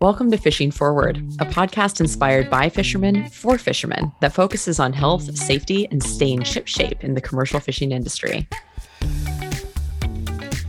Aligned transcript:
Welcome 0.00 0.30
to 0.30 0.38
Fishing 0.38 0.70
Forward, 0.70 1.18
a 1.40 1.44
podcast 1.44 2.00
inspired 2.00 2.48
by 2.48 2.70
fishermen 2.70 3.28
for 3.28 3.58
fishermen 3.58 4.10
that 4.22 4.32
focuses 4.32 4.80
on 4.80 4.94
health, 4.94 5.36
safety, 5.36 5.86
and 5.90 6.02
staying 6.02 6.40
shipshape 6.40 7.04
in 7.04 7.12
the 7.12 7.20
commercial 7.20 7.60
fishing 7.60 7.92
industry. 7.92 8.48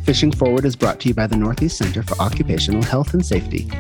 Fishing 0.04 0.34
Forward 0.34 0.66
is 0.66 0.76
brought 0.76 1.00
to 1.00 1.08
you 1.08 1.14
by 1.14 1.28
the 1.28 1.38
Northeast 1.38 1.78
Center 1.78 2.04
for 2.04 2.22
Occupational 2.22 2.84
Health 2.84 3.14
and 3.14 3.26
Safety 3.26 3.72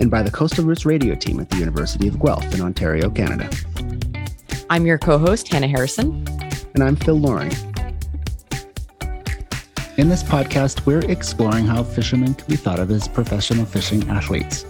and 0.00 0.10
by 0.10 0.22
the 0.22 0.30
Coastal 0.30 0.66
Routes 0.66 0.84
radio 0.84 1.14
team 1.14 1.40
at 1.40 1.48
the 1.48 1.56
University 1.56 2.06
of 2.06 2.20
Guelph 2.20 2.54
in 2.54 2.60
Ontario, 2.60 3.08
Canada. 3.08 3.48
I'm 4.68 4.84
your 4.84 4.98
co 4.98 5.16
host, 5.16 5.48
Hannah 5.48 5.68
Harrison. 5.68 6.26
And 6.74 6.84
I'm 6.84 6.96
Phil 6.96 7.18
Loring. 7.18 7.52
In 9.96 10.10
this 10.10 10.22
podcast, 10.22 10.84
we're 10.84 11.10
exploring 11.10 11.64
how 11.64 11.84
fishermen 11.84 12.34
can 12.34 12.46
be 12.48 12.56
thought 12.56 12.78
of 12.78 12.90
as 12.90 13.08
professional 13.08 13.64
fishing 13.64 14.06
athletes. 14.10 14.66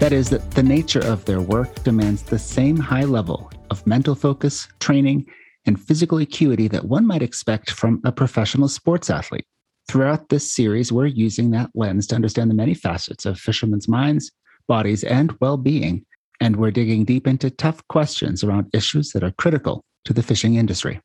That 0.00 0.14
is, 0.14 0.30
that 0.30 0.50
the 0.52 0.62
nature 0.62 1.06
of 1.06 1.26
their 1.26 1.42
work 1.42 1.84
demands 1.84 2.22
the 2.22 2.38
same 2.38 2.78
high 2.78 3.04
level 3.04 3.52
of 3.70 3.86
mental 3.86 4.14
focus, 4.14 4.66
training, 4.80 5.26
and 5.66 5.78
physical 5.78 6.16
acuity 6.16 6.68
that 6.68 6.86
one 6.86 7.06
might 7.06 7.20
expect 7.20 7.70
from 7.72 8.00
a 8.02 8.10
professional 8.10 8.68
sports 8.68 9.10
athlete. 9.10 9.44
Throughout 9.88 10.30
this 10.30 10.50
series, 10.50 10.90
we're 10.90 11.04
using 11.04 11.50
that 11.50 11.68
lens 11.74 12.06
to 12.06 12.14
understand 12.14 12.50
the 12.50 12.54
many 12.54 12.72
facets 12.72 13.26
of 13.26 13.38
fishermen's 13.38 13.88
minds, 13.88 14.32
bodies, 14.66 15.04
and 15.04 15.36
well 15.38 15.58
being. 15.58 16.06
And 16.40 16.56
we're 16.56 16.70
digging 16.70 17.04
deep 17.04 17.26
into 17.26 17.50
tough 17.50 17.86
questions 17.88 18.42
around 18.42 18.70
issues 18.72 19.10
that 19.10 19.22
are 19.22 19.32
critical 19.32 19.84
to 20.06 20.14
the 20.14 20.22
fishing 20.22 20.54
industry. 20.54 20.98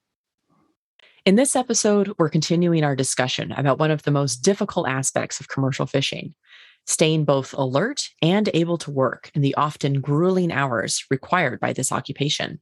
In 1.26 1.36
this 1.36 1.58
episode, 1.58 2.14
we're 2.18 2.30
continuing 2.30 2.86
our 2.86 2.96
discussion 2.96 3.52
about 3.52 3.78
one 3.78 3.92
of 3.92 4.04
the 4.04 4.12
most 4.12 4.38
difficult 4.38 4.88
aspects 4.88 5.42
of 5.42 5.50
commercial 5.50 5.86
fishing 5.86 6.34
staying 6.86 7.26
both 7.26 7.54
alert 7.54 8.10
and 8.22 8.50
able 8.54 8.78
to 8.78 8.92
work 8.92 9.32
in 9.34 9.42
the 9.42 9.56
often 9.56 10.02
grueling 10.02 10.52
hours 10.52 11.04
required 11.10 11.60
by 11.60 11.74
this 11.74 11.92
occupation. 11.92 12.60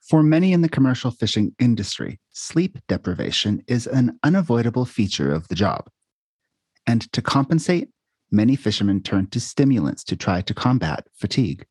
For 0.00 0.22
many 0.22 0.52
in 0.52 0.62
the 0.62 0.68
commercial 0.68 1.10
fishing 1.10 1.54
industry, 1.58 2.18
sleep 2.30 2.78
deprivation 2.88 3.62
is 3.66 3.86
an 3.86 4.18
unavoidable 4.22 4.86
feature 4.86 5.32
of 5.32 5.48
the 5.48 5.54
job. 5.54 5.90
And 6.86 7.12
to 7.12 7.20
compensate, 7.20 7.90
many 8.30 8.56
fishermen 8.56 9.02
turn 9.02 9.26
to 9.28 9.40
stimulants 9.40 10.04
to 10.04 10.16
try 10.16 10.40
to 10.42 10.54
combat 10.54 11.06
fatigue. 11.14 11.66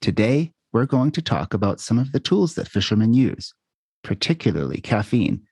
Today, 0.00 0.52
we're 0.72 0.86
going 0.86 1.12
to 1.12 1.22
talk 1.22 1.54
about 1.54 1.80
some 1.80 1.98
of 1.98 2.12
the 2.12 2.20
tools 2.20 2.54
that 2.54 2.68
fishermen 2.68 3.14
use, 3.14 3.54
particularly 4.02 4.80
caffeine, 4.80 5.42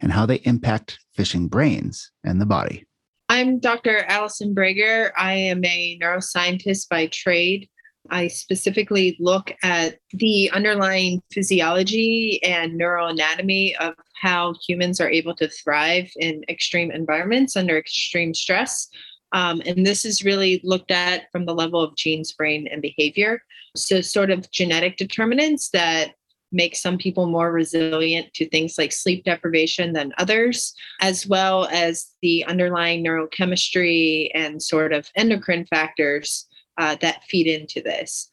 and 0.00 0.12
how 0.12 0.26
they 0.26 0.40
impact 0.44 0.98
fishing 1.14 1.48
brains 1.48 2.10
and 2.24 2.40
the 2.40 2.46
body. 2.46 2.84
I'm 3.32 3.60
Dr. 3.60 4.04
Allison 4.08 4.54
Brager. 4.54 5.10
I 5.16 5.32
am 5.32 5.64
a 5.64 5.98
neuroscientist 6.02 6.90
by 6.90 7.06
trade. 7.06 7.66
I 8.10 8.28
specifically 8.28 9.16
look 9.20 9.54
at 9.62 9.96
the 10.12 10.50
underlying 10.50 11.22
physiology 11.32 12.40
and 12.44 12.78
neuroanatomy 12.78 13.74
of 13.78 13.94
how 14.20 14.54
humans 14.68 15.00
are 15.00 15.08
able 15.08 15.34
to 15.36 15.48
thrive 15.48 16.10
in 16.16 16.44
extreme 16.50 16.90
environments 16.90 17.56
under 17.56 17.78
extreme 17.78 18.34
stress. 18.34 18.86
Um, 19.32 19.62
and 19.64 19.86
this 19.86 20.04
is 20.04 20.26
really 20.26 20.60
looked 20.62 20.90
at 20.90 21.22
from 21.32 21.46
the 21.46 21.54
level 21.54 21.80
of 21.80 21.96
genes, 21.96 22.32
brain, 22.32 22.68
and 22.70 22.82
behavior. 22.82 23.42
So, 23.74 24.02
sort 24.02 24.30
of 24.30 24.50
genetic 24.50 24.98
determinants 24.98 25.70
that 25.70 26.16
make 26.52 26.76
some 26.76 26.98
people 26.98 27.26
more 27.26 27.50
resilient 27.50 28.32
to 28.34 28.48
things 28.48 28.76
like 28.78 28.92
sleep 28.92 29.24
deprivation 29.24 29.92
than 29.92 30.12
others, 30.18 30.74
as 31.00 31.26
well 31.26 31.66
as 31.72 32.10
the 32.22 32.44
underlying 32.44 33.04
neurochemistry 33.04 34.30
and 34.34 34.62
sort 34.62 34.92
of 34.92 35.10
endocrine 35.16 35.66
factors 35.66 36.46
uh, 36.78 36.96
that 37.00 37.24
feed 37.24 37.46
into 37.46 37.80
this. 37.80 38.30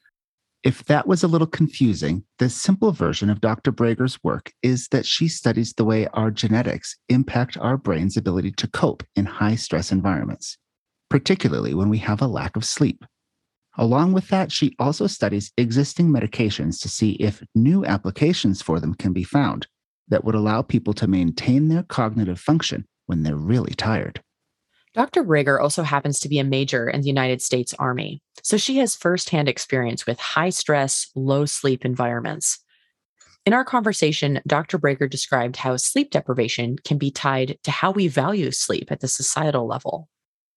If 0.63 0.83
that 0.85 1.07
was 1.07 1.23
a 1.23 1.27
little 1.27 1.47
confusing, 1.47 2.25
the 2.37 2.49
simple 2.49 2.91
version 2.91 3.29
of 3.29 3.39
Dr. 3.39 3.71
Brager's 3.71 4.21
work 4.23 4.51
is 4.61 4.89
that 4.89 5.05
she 5.05 5.29
studies 5.29 5.73
the 5.73 5.85
way 5.85 6.07
our 6.07 6.31
genetics 6.31 6.97
impact 7.07 7.57
our 7.57 7.77
brain's 7.77 8.17
ability 8.17 8.51
to 8.51 8.67
cope 8.67 9.03
in 9.15 9.25
high 9.25 9.55
stress 9.55 9.89
environments, 9.91 10.57
particularly 11.09 11.73
when 11.73 11.87
we 11.87 11.97
have 11.99 12.21
a 12.21 12.27
lack 12.27 12.57
of 12.57 12.65
sleep. 12.65 13.05
Along 13.79 14.11
with 14.11 14.27
that, 14.27 14.51
she 14.51 14.75
also 14.77 15.07
studies 15.07 15.53
existing 15.55 16.09
medications 16.09 16.81
to 16.81 16.89
see 16.89 17.11
if 17.11 17.41
new 17.55 17.85
applications 17.85 18.61
for 18.61 18.77
them 18.77 18.93
can 18.93 19.13
be 19.13 19.23
found 19.23 19.67
that 20.09 20.25
would 20.25 20.35
allow 20.35 20.61
people 20.61 20.93
to 20.95 21.07
maintain 21.07 21.69
their 21.69 21.83
cognitive 21.83 22.41
function 22.41 22.85
when 23.05 23.23
they're 23.23 23.37
really 23.37 23.73
tired. 23.73 24.21
Dr. 24.93 25.23
Brager 25.23 25.61
also 25.61 25.83
happens 25.83 26.19
to 26.19 26.27
be 26.27 26.39
a 26.39 26.43
major 26.43 26.89
in 26.89 26.99
the 26.99 27.07
United 27.07 27.41
States 27.41 27.73
Army, 27.79 28.21
so 28.43 28.57
she 28.57 28.79
has 28.79 28.97
firsthand 28.97 29.47
experience 29.47 30.05
with 30.05 30.19
high 30.19 30.49
stress, 30.49 31.09
low 31.15 31.45
sleep 31.45 31.85
environments. 31.85 32.59
In 33.45 33.53
our 33.53 33.63
conversation, 33.63 34.41
Dr. 34.45 34.77
Brager 34.77 35.09
described 35.09 35.55
how 35.55 35.77
sleep 35.77 36.11
deprivation 36.11 36.75
can 36.83 36.97
be 36.97 37.11
tied 37.11 37.57
to 37.63 37.71
how 37.71 37.91
we 37.91 38.09
value 38.09 38.51
sleep 38.51 38.91
at 38.91 38.99
the 38.99 39.07
societal 39.07 39.65
level 39.65 40.09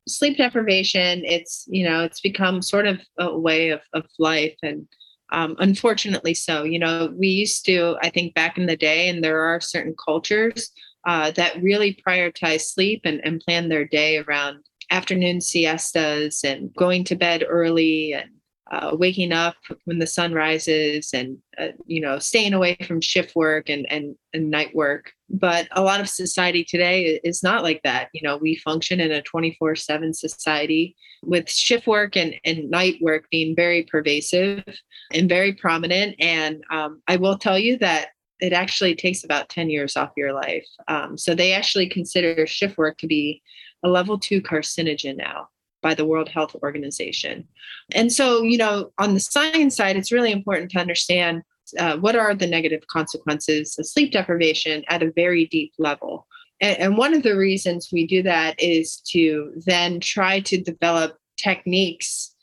sleep 0.09 0.37
deprivation 0.37 1.23
it's 1.25 1.65
you 1.69 1.85
know 1.85 2.03
it's 2.03 2.21
become 2.21 2.61
sort 2.61 2.87
of 2.87 3.01
a 3.19 3.39
way 3.39 3.71
of, 3.71 3.81
of 3.93 4.05
life 4.19 4.57
and 4.63 4.87
um, 5.33 5.57
unfortunately 5.59 6.35
so 6.35 6.65
you 6.65 6.79
know 6.79 7.13
we 7.17 7.29
used 7.29 7.65
to 7.65 7.97
i 8.03 8.11
think 8.11 8.35
back 8.35 8.59
in 8.59 8.67
the 8.67 8.77
day 8.77 9.09
and 9.09 9.23
there 9.23 9.41
are 9.41 9.61
certain 9.61 9.95
cultures 10.05 10.71
uh, 11.05 11.33
that 11.33 11.61
really 11.61 12.01
prioritize 12.07 12.61
sleep 12.61 13.01
and, 13.05 13.21
and 13.25 13.41
plan 13.41 13.69
their 13.69 13.85
day 13.85 14.19
around 14.19 14.59
afternoon 14.91 15.41
siestas 15.41 16.45
and 16.45 16.73
going 16.75 17.03
to 17.03 17.17
bed 17.17 17.45
early 17.49 18.12
and 18.12 18.31
uh, 18.72 18.97
waking 18.99 19.33
up 19.33 19.55
when 19.84 19.99
the 19.99 20.06
sun 20.06 20.33
rises 20.33 21.10
and 21.12 21.37
uh, 21.59 21.69
you 21.87 22.00
know 22.00 22.19
staying 22.19 22.55
away 22.55 22.77
from 22.87 23.03
shift 23.03 23.37
work 23.37 23.69
and, 23.69 23.87
and 23.93 24.16
and 24.33 24.50
night 24.50 24.75
work. 24.75 25.12
But 25.28 25.69
a 25.72 25.83
lot 25.83 26.00
of 26.00 26.09
society 26.09 26.65
today 26.65 27.21
is 27.22 27.43
not 27.43 27.62
like 27.62 27.82
that. 27.84 28.09
You 28.15 28.22
know 28.22 28.38
we 28.38 28.56
function 28.56 28.99
in 28.99 29.12
a 29.12 29.22
24 29.22 29.77
7 29.77 30.15
society 30.15 30.97
with 31.22 31.50
shift 31.50 31.87
work 31.87 32.16
and, 32.16 32.34
and 32.44 32.71
night 32.71 32.97
work 33.03 33.27
being 33.31 33.55
very 33.55 33.82
pervasive 33.84 34.65
and 35.12 35.28
very 35.28 35.53
prominent. 35.53 36.16
And 36.19 36.65
um, 36.71 37.03
i 37.06 37.16
will 37.16 37.38
tell 37.38 37.59
you 37.59 37.78
that 37.78 38.09
it 38.41 38.53
actually 38.53 38.97
takes 38.97 39.22
about 39.22 39.49
10 39.50 39.71
years 39.71 39.97
off 39.97 40.11
your 40.16 40.32
life. 40.32 40.66
Um, 40.88 41.16
so 41.16 41.32
they 41.34 41.53
actually 41.53 41.88
consider 41.88 42.44
shift 42.44 42.77
work 42.77 42.99
to 42.99 43.06
be 43.06 43.41
a 43.84 43.88
level 43.88 44.19
two 44.19 44.43
carcinogen 44.43 45.16
now 45.16 45.49
by 45.82 45.94
the 45.94 46.04
World 46.04 46.28
Health 46.28 46.54
Organization. 46.62 47.47
And 47.93 48.12
so, 48.12 48.43
you 48.43 48.56
know, 48.56 48.93
on 48.98 49.15
the 49.15 49.20
science 49.20 49.76
side, 49.76 49.97
it's 49.97 50.12
really 50.12 50.32
important 50.32 50.70
to 50.70 50.78
understand 50.78 51.43
uh, 51.78 51.97
what 51.97 52.16
are 52.16 52.34
the 52.34 52.47
negative 52.47 52.87
consequences 52.87 53.76
of 53.78 53.87
sleep 53.87 54.12
deprivation 54.12 54.84
at 54.88 55.03
a 55.03 55.12
very 55.12 55.47
deep 55.47 55.72
level. 55.78 56.26
And, 56.60 56.78
and 56.78 56.97
one 56.97 57.15
of 57.15 57.22
the 57.22 57.37
reasons 57.37 57.88
we 57.93 58.06
do 58.06 58.22
that 58.22 58.60
is 58.62 58.97
to 59.09 59.53
then 59.66 60.00
try 60.00 60.41
to 60.41 60.60
develop 60.60 61.19
techniques 61.37 62.34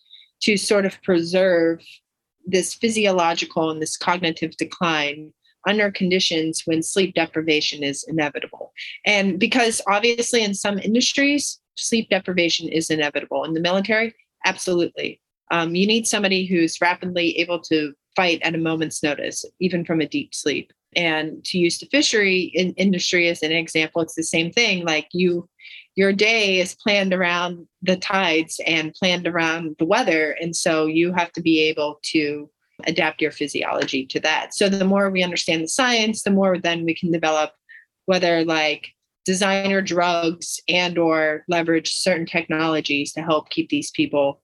to 0.42 0.58
sort 0.58 0.86
of 0.86 1.02
preserve 1.02 1.82
this 2.46 2.74
physiological 2.74 3.70
and 3.70 3.82
this 3.82 3.98
cognitive 3.98 4.56
decline 4.58 5.32
under 5.68 5.92
conditions 5.92 6.64
when 6.66 6.82
sleep 6.82 7.14
deprivation 7.14 7.84
is 7.84 8.06
inevitable. 8.08 8.72
And 9.06 9.40
because 9.40 9.82
obviously, 9.88 10.44
in 10.44 10.54
some 10.54 10.80
industries, 10.80 11.60
sleep 11.80 12.10
deprivation 12.10 12.70
is 12.70 12.90
inevitable. 12.90 13.44
In 13.44 13.54
the 13.54 13.60
military, 13.60 14.16
absolutely. 14.46 15.22
Um, 15.52 15.76
you 15.76 15.88
need 15.88 16.08
somebody 16.08 16.46
who's 16.46 16.82
rapidly 16.82 17.38
able 17.40 17.60
to 17.62 17.94
fight 18.16 18.42
at 18.42 18.56
a 18.56 18.60
moment's 18.60 19.02
notice, 19.02 19.46
even 19.60 19.86
from 19.86 20.02
a 20.02 20.08
deep 20.08 20.34
sleep. 20.34 20.72
And 20.96 21.44
to 21.46 21.58
use 21.58 21.78
the 21.78 21.86
fishery 21.88 22.52
in 22.54 22.74
industry 22.74 23.28
as 23.28 23.44
an 23.44 23.52
example, 23.52 24.02
it's 24.02 24.16
the 24.16 24.24
same 24.24 24.52
thing. 24.52 24.86
Like 24.86 25.08
you, 25.14 25.48
your 25.96 26.14
day 26.14 26.60
is 26.60 26.76
planned 26.76 27.14
around 27.14 27.68
the 27.82 27.96
tides 27.96 28.60
and 28.66 28.94
planned 28.94 29.28
around 29.28 29.76
the 29.78 29.86
weather, 29.86 30.32
and 30.42 30.56
so 30.56 30.88
you 30.88 31.14
have 31.14 31.32
to 31.34 31.42
be 31.42 31.62
able 31.62 32.00
to 32.04 32.50
adapt 32.86 33.22
your 33.22 33.32
physiology 33.32 34.06
to 34.08 34.20
that. 34.22 34.56
So 34.56 34.70
the 34.70 34.86
more 34.86 35.10
we 35.10 35.24
understand 35.24 35.64
the 35.64 35.68
science, 35.68 36.24
the 36.24 36.32
more 36.32 36.58
then 36.58 36.86
we 36.86 36.96
can 36.96 37.12
develop 37.12 37.52
whether 38.06 38.44
like 38.44 38.88
designer 39.26 39.82
drugs 39.82 40.60
and 40.68 40.98
or 40.98 41.44
leverage 41.48 41.94
certain 41.94 42.26
technologies 42.26 43.14
to 43.14 43.22
help 43.22 43.50
keep 43.50 43.70
these 43.70 43.92
people 43.92 44.42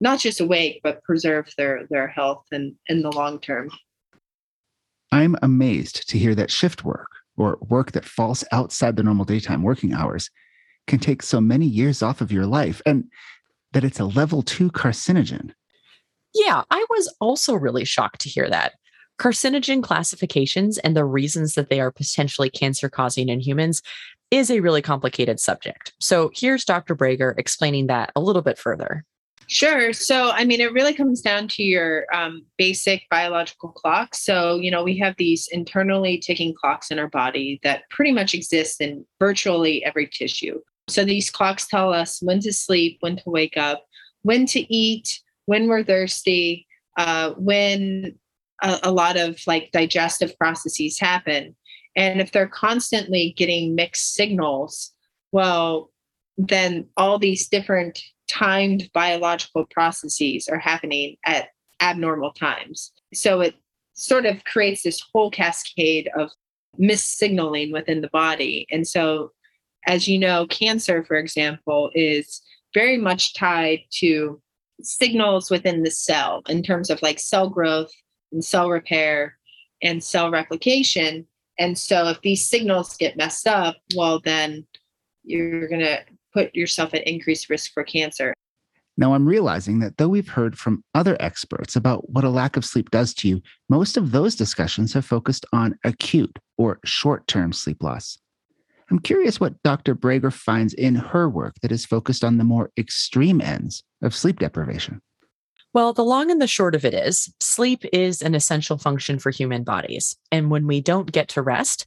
not 0.00 0.18
just 0.18 0.40
awake 0.40 0.80
but 0.82 1.02
preserve 1.04 1.50
their 1.56 1.86
their 1.90 2.06
health 2.06 2.44
and 2.52 2.74
in 2.88 3.02
the 3.02 3.10
long 3.10 3.40
term. 3.40 3.70
I'm 5.12 5.36
amazed 5.42 6.08
to 6.10 6.18
hear 6.18 6.34
that 6.34 6.50
shift 6.50 6.84
work 6.84 7.08
or 7.36 7.58
work 7.68 7.92
that 7.92 8.04
falls 8.04 8.44
outside 8.52 8.96
the 8.96 9.02
normal 9.02 9.24
daytime 9.24 9.62
working 9.62 9.94
hours 9.94 10.30
can 10.86 10.98
take 10.98 11.22
so 11.22 11.40
many 11.40 11.66
years 11.66 12.02
off 12.02 12.20
of 12.20 12.30
your 12.32 12.46
life 12.46 12.82
and 12.84 13.04
that 13.72 13.84
it's 13.84 14.00
a 14.00 14.04
level 14.04 14.42
2 14.42 14.70
carcinogen. 14.70 15.52
Yeah 16.34 16.62
i 16.70 16.84
was 16.90 17.14
also 17.20 17.54
really 17.54 17.84
shocked 17.84 18.20
to 18.22 18.28
hear 18.28 18.50
that. 18.50 18.74
Carcinogen 19.18 19.82
classifications 19.82 20.76
and 20.78 20.94
the 20.94 21.04
reasons 21.04 21.54
that 21.54 21.70
they 21.70 21.80
are 21.80 21.90
potentially 21.90 22.50
cancer 22.50 22.90
causing 22.90 23.30
in 23.30 23.40
humans 23.40 23.80
is 24.30 24.50
a 24.50 24.60
really 24.60 24.82
complicated 24.82 25.40
subject. 25.40 25.92
So 26.00 26.30
here's 26.34 26.64
Dr. 26.64 26.96
Brager 26.96 27.34
explaining 27.38 27.86
that 27.86 28.12
a 28.16 28.20
little 28.20 28.42
bit 28.42 28.58
further. 28.58 29.04
Sure. 29.48 29.92
So, 29.92 30.30
I 30.30 30.44
mean, 30.44 30.60
it 30.60 30.72
really 30.72 30.92
comes 30.92 31.20
down 31.20 31.46
to 31.48 31.62
your 31.62 32.06
um, 32.12 32.44
basic 32.58 33.08
biological 33.10 33.68
clock. 33.68 34.14
So, 34.14 34.56
you 34.56 34.72
know, 34.72 34.82
we 34.82 34.98
have 34.98 35.14
these 35.18 35.48
internally 35.52 36.18
ticking 36.18 36.52
clocks 36.52 36.90
in 36.90 36.98
our 36.98 37.08
body 37.08 37.60
that 37.62 37.88
pretty 37.90 38.10
much 38.10 38.34
exist 38.34 38.80
in 38.80 39.06
virtually 39.20 39.84
every 39.84 40.08
tissue. 40.08 40.60
So, 40.88 41.04
these 41.04 41.30
clocks 41.30 41.68
tell 41.68 41.92
us 41.92 42.20
when 42.20 42.40
to 42.40 42.52
sleep, 42.52 42.98
when 43.00 43.16
to 43.18 43.30
wake 43.30 43.56
up, 43.56 43.84
when 44.22 44.46
to 44.46 44.74
eat, 44.74 45.20
when 45.44 45.68
we're 45.68 45.84
thirsty, 45.84 46.66
uh, 46.96 47.30
when 47.36 48.18
a, 48.62 48.80
a 48.84 48.90
lot 48.90 49.16
of 49.16 49.38
like 49.46 49.70
digestive 49.72 50.36
processes 50.38 50.98
happen. 50.98 51.54
And 51.96 52.20
if 52.20 52.32
they're 52.32 52.46
constantly 52.46 53.34
getting 53.36 53.74
mixed 53.74 54.14
signals, 54.14 54.92
well, 55.32 55.90
then 56.36 56.86
all 56.96 57.18
these 57.18 57.48
different 57.48 58.00
timed 58.28 58.90
biological 58.92 59.66
processes 59.66 60.48
are 60.48 60.58
happening 60.58 61.16
at 61.24 61.48
abnormal 61.80 62.32
times. 62.32 62.92
So 63.14 63.40
it 63.40 63.54
sort 63.94 64.26
of 64.26 64.44
creates 64.44 64.82
this 64.82 65.02
whole 65.12 65.30
cascade 65.30 66.10
of 66.16 66.30
missignaling 66.78 67.72
within 67.72 68.02
the 68.02 68.08
body. 68.08 68.66
And 68.70 68.86
so, 68.86 69.32
as 69.86 70.06
you 70.06 70.18
know, 70.18 70.46
cancer, 70.46 71.04
for 71.04 71.16
example, 71.16 71.90
is 71.94 72.42
very 72.74 72.98
much 72.98 73.34
tied 73.34 73.80
to 73.90 74.40
signals 74.82 75.50
within 75.50 75.82
the 75.82 75.90
cell 75.90 76.42
in 76.48 76.62
terms 76.62 76.90
of 76.90 77.00
like 77.00 77.18
cell 77.18 77.48
growth 77.48 77.90
and 78.32 78.44
cell 78.44 78.68
repair 78.68 79.38
and 79.82 80.02
cell 80.04 80.30
replication. 80.30 81.26
And 81.58 81.78
so, 81.78 82.08
if 82.08 82.20
these 82.20 82.48
signals 82.48 82.96
get 82.96 83.16
messed 83.16 83.46
up, 83.46 83.76
well, 83.94 84.20
then 84.20 84.66
you're 85.24 85.68
going 85.68 85.80
to 85.80 86.00
put 86.32 86.54
yourself 86.54 86.94
at 86.94 87.06
increased 87.08 87.48
risk 87.48 87.72
for 87.72 87.82
cancer. 87.82 88.34
Now, 88.98 89.12
I'm 89.14 89.26
realizing 89.26 89.80
that 89.80 89.98
though 89.98 90.08
we've 90.08 90.28
heard 90.28 90.58
from 90.58 90.82
other 90.94 91.16
experts 91.20 91.76
about 91.76 92.08
what 92.10 92.24
a 92.24 92.30
lack 92.30 92.56
of 92.56 92.64
sleep 92.64 92.90
does 92.90 93.12
to 93.14 93.28
you, 93.28 93.42
most 93.68 93.96
of 93.96 94.10
those 94.10 94.34
discussions 94.34 94.94
have 94.94 95.04
focused 95.04 95.44
on 95.52 95.78
acute 95.84 96.38
or 96.56 96.78
short 96.84 97.26
term 97.26 97.52
sleep 97.52 97.82
loss. 97.82 98.18
I'm 98.90 99.00
curious 99.00 99.40
what 99.40 99.62
Dr. 99.62 99.94
Brager 99.94 100.32
finds 100.32 100.72
in 100.72 100.94
her 100.94 101.28
work 101.28 101.54
that 101.60 101.72
is 101.72 101.84
focused 101.84 102.22
on 102.22 102.38
the 102.38 102.44
more 102.44 102.70
extreme 102.78 103.40
ends 103.40 103.82
of 104.02 104.14
sleep 104.14 104.38
deprivation. 104.38 105.02
Well, 105.76 105.92
the 105.92 106.04
long 106.04 106.30
and 106.30 106.40
the 106.40 106.46
short 106.46 106.74
of 106.74 106.86
it 106.86 106.94
is 106.94 107.30
sleep 107.38 107.84
is 107.92 108.22
an 108.22 108.34
essential 108.34 108.78
function 108.78 109.18
for 109.18 109.30
human 109.30 109.62
bodies. 109.62 110.16
And 110.32 110.50
when 110.50 110.66
we 110.66 110.80
don't 110.80 111.12
get 111.12 111.28
to 111.28 111.42
rest, 111.42 111.84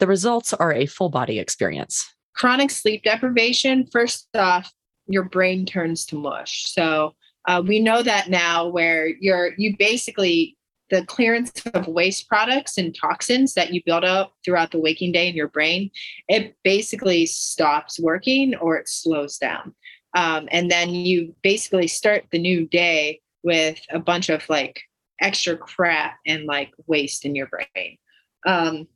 the 0.00 0.08
results 0.08 0.52
are 0.52 0.72
a 0.72 0.86
full 0.86 1.08
body 1.08 1.38
experience. 1.38 2.12
Chronic 2.34 2.72
sleep 2.72 3.04
deprivation, 3.04 3.86
first 3.92 4.26
off, 4.34 4.72
your 5.06 5.22
brain 5.22 5.66
turns 5.66 6.04
to 6.06 6.16
mush. 6.16 6.64
So 6.64 7.14
uh, 7.46 7.62
we 7.64 7.78
know 7.78 8.02
that 8.02 8.28
now 8.28 8.66
where 8.66 9.06
you're 9.06 9.52
you 9.56 9.76
basically 9.78 10.56
the 10.90 11.06
clearance 11.06 11.52
of 11.74 11.86
waste 11.86 12.28
products 12.28 12.76
and 12.76 12.92
toxins 12.92 13.54
that 13.54 13.72
you 13.72 13.80
build 13.86 14.02
up 14.02 14.32
throughout 14.44 14.72
the 14.72 14.80
waking 14.80 15.12
day 15.12 15.28
in 15.28 15.36
your 15.36 15.46
brain, 15.46 15.92
it 16.26 16.56
basically 16.64 17.24
stops 17.24 18.00
working 18.00 18.56
or 18.56 18.76
it 18.78 18.88
slows 18.88 19.38
down. 19.38 19.76
Um, 20.16 20.48
and 20.50 20.68
then 20.68 20.90
you 20.90 21.36
basically 21.42 21.86
start 21.86 22.24
the 22.32 22.40
new 22.40 22.66
day 22.66 23.20
with 23.42 23.80
a 23.90 23.98
bunch 23.98 24.28
of 24.28 24.48
like 24.48 24.80
extra 25.20 25.56
crap 25.56 26.16
and 26.26 26.44
like 26.44 26.70
waste 26.86 27.24
in 27.24 27.34
your 27.34 27.48
brain. 27.48 27.98
Um, 28.46 28.86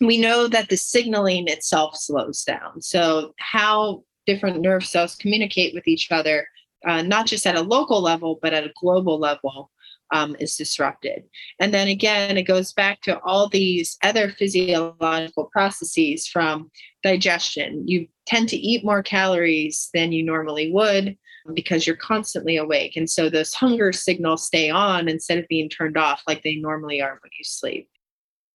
we 0.00 0.18
know 0.18 0.48
that 0.48 0.68
the 0.68 0.76
signaling 0.76 1.48
itself 1.48 1.96
slows 1.96 2.42
down. 2.42 2.82
So, 2.82 3.34
how 3.38 4.04
different 4.26 4.60
nerve 4.60 4.84
cells 4.84 5.16
communicate 5.16 5.74
with 5.74 5.86
each 5.86 6.10
other, 6.10 6.46
uh, 6.86 7.02
not 7.02 7.26
just 7.26 7.46
at 7.46 7.56
a 7.56 7.60
local 7.60 8.00
level, 8.00 8.38
but 8.40 8.54
at 8.54 8.64
a 8.64 8.72
global 8.80 9.18
level, 9.18 9.70
um, 10.12 10.36
is 10.38 10.56
disrupted. 10.56 11.24
And 11.58 11.72
then 11.72 11.88
again, 11.88 12.36
it 12.36 12.42
goes 12.42 12.72
back 12.72 13.00
to 13.02 13.18
all 13.20 13.48
these 13.48 13.96
other 14.02 14.30
physiological 14.30 15.48
processes 15.52 16.26
from 16.26 16.70
digestion. 17.02 17.88
You 17.88 18.06
tend 18.26 18.48
to 18.50 18.56
eat 18.56 18.84
more 18.84 19.02
calories 19.02 19.88
than 19.94 20.12
you 20.12 20.22
normally 20.22 20.70
would 20.70 21.16
because 21.54 21.86
you're 21.86 21.96
constantly 21.96 22.56
awake. 22.56 22.96
And 22.96 23.08
so 23.08 23.28
those 23.28 23.54
hunger 23.54 23.92
signals 23.92 24.46
stay 24.46 24.70
on 24.70 25.08
instead 25.08 25.38
of 25.38 25.48
being 25.48 25.68
turned 25.68 25.96
off 25.96 26.22
like 26.26 26.42
they 26.42 26.56
normally 26.56 27.00
are 27.00 27.18
when 27.22 27.30
you 27.38 27.44
sleep. 27.44 27.88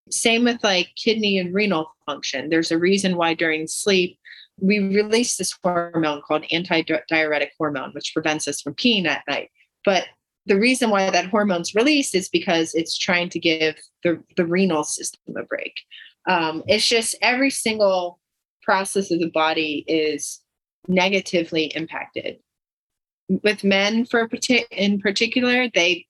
Same 0.10 0.46
with 0.46 0.64
like 0.64 0.90
kidney 0.96 1.38
and 1.38 1.54
renal 1.54 1.92
function. 2.06 2.50
There's 2.50 2.72
a 2.72 2.78
reason 2.78 3.18
why 3.18 3.34
during 3.34 3.68
sleep 3.68 4.18
we 4.60 4.80
release 4.80 5.38
this 5.38 5.58
hormone 5.64 6.22
called 6.22 6.46
antidiuretic 6.52 7.50
hormone, 7.58 7.92
which 7.92 8.14
prevents 8.14 8.48
us 8.48 8.62
from 8.62 8.74
peeing 8.74 9.06
at 9.06 9.24
night. 9.28 9.50
But 9.86 10.06
the 10.46 10.58
reason 10.58 10.90
why 10.90 11.10
that 11.10 11.30
hormone's 11.30 11.76
released 11.76 12.16
is 12.16 12.30
because 12.30 12.74
it's 12.74 12.98
trying 12.98 13.30
to 13.30 13.40
give 13.40 13.76
the, 14.04 14.24
the 14.38 14.46
renal 14.46 14.84
system 14.84 15.36
a 15.38 15.44
break. 15.44 15.74
Um, 16.28 16.64
it's 16.68 16.88
just 16.88 17.16
every 17.22 17.50
single 17.50 18.20
process 18.64 19.12
of 19.12 19.20
the 19.20 19.30
body 19.30 19.84
is 19.88 20.42
negatively 20.88 21.66
impacted. 21.76 22.40
With 23.30 23.64
men, 23.64 24.06
for 24.06 24.30
in 24.72 25.00
particular, 25.00 25.70
they 25.74 26.06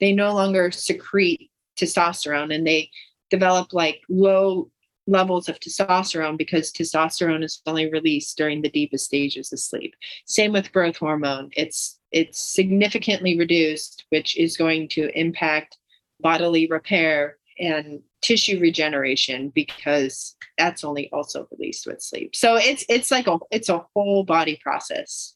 they 0.00 0.12
no 0.12 0.34
longer 0.34 0.70
secrete 0.70 1.50
testosterone 1.78 2.54
and 2.54 2.66
they 2.66 2.90
develop 3.30 3.72
like 3.72 4.00
low 4.08 4.70
levels 5.06 5.48
of 5.48 5.58
testosterone 5.58 6.36
because 6.36 6.70
testosterone 6.70 7.42
is 7.42 7.62
only 7.66 7.90
released 7.90 8.36
during 8.36 8.62
the 8.62 8.70
deepest 8.70 9.06
stages 9.06 9.52
of 9.52 9.58
sleep. 9.58 9.94
Same 10.26 10.52
with 10.52 10.72
growth 10.72 10.98
hormone. 10.98 11.50
It's 11.56 11.98
it's 12.12 12.38
significantly 12.40 13.38
reduced, 13.38 14.04
which 14.10 14.36
is 14.36 14.56
going 14.56 14.88
to 14.88 15.10
impact 15.18 15.76
bodily 16.20 16.66
repair 16.66 17.36
and 17.58 18.00
tissue 18.22 18.58
regeneration 18.60 19.50
because 19.50 20.36
that's 20.56 20.84
only 20.84 21.10
also 21.12 21.48
released 21.50 21.86
with 21.86 22.02
sleep. 22.02 22.34
So 22.36 22.56
it's 22.56 22.84
it's 22.88 23.10
like 23.10 23.26
a 23.26 23.38
it's 23.50 23.68
a 23.68 23.84
whole 23.94 24.24
body 24.24 24.58
process. 24.62 25.34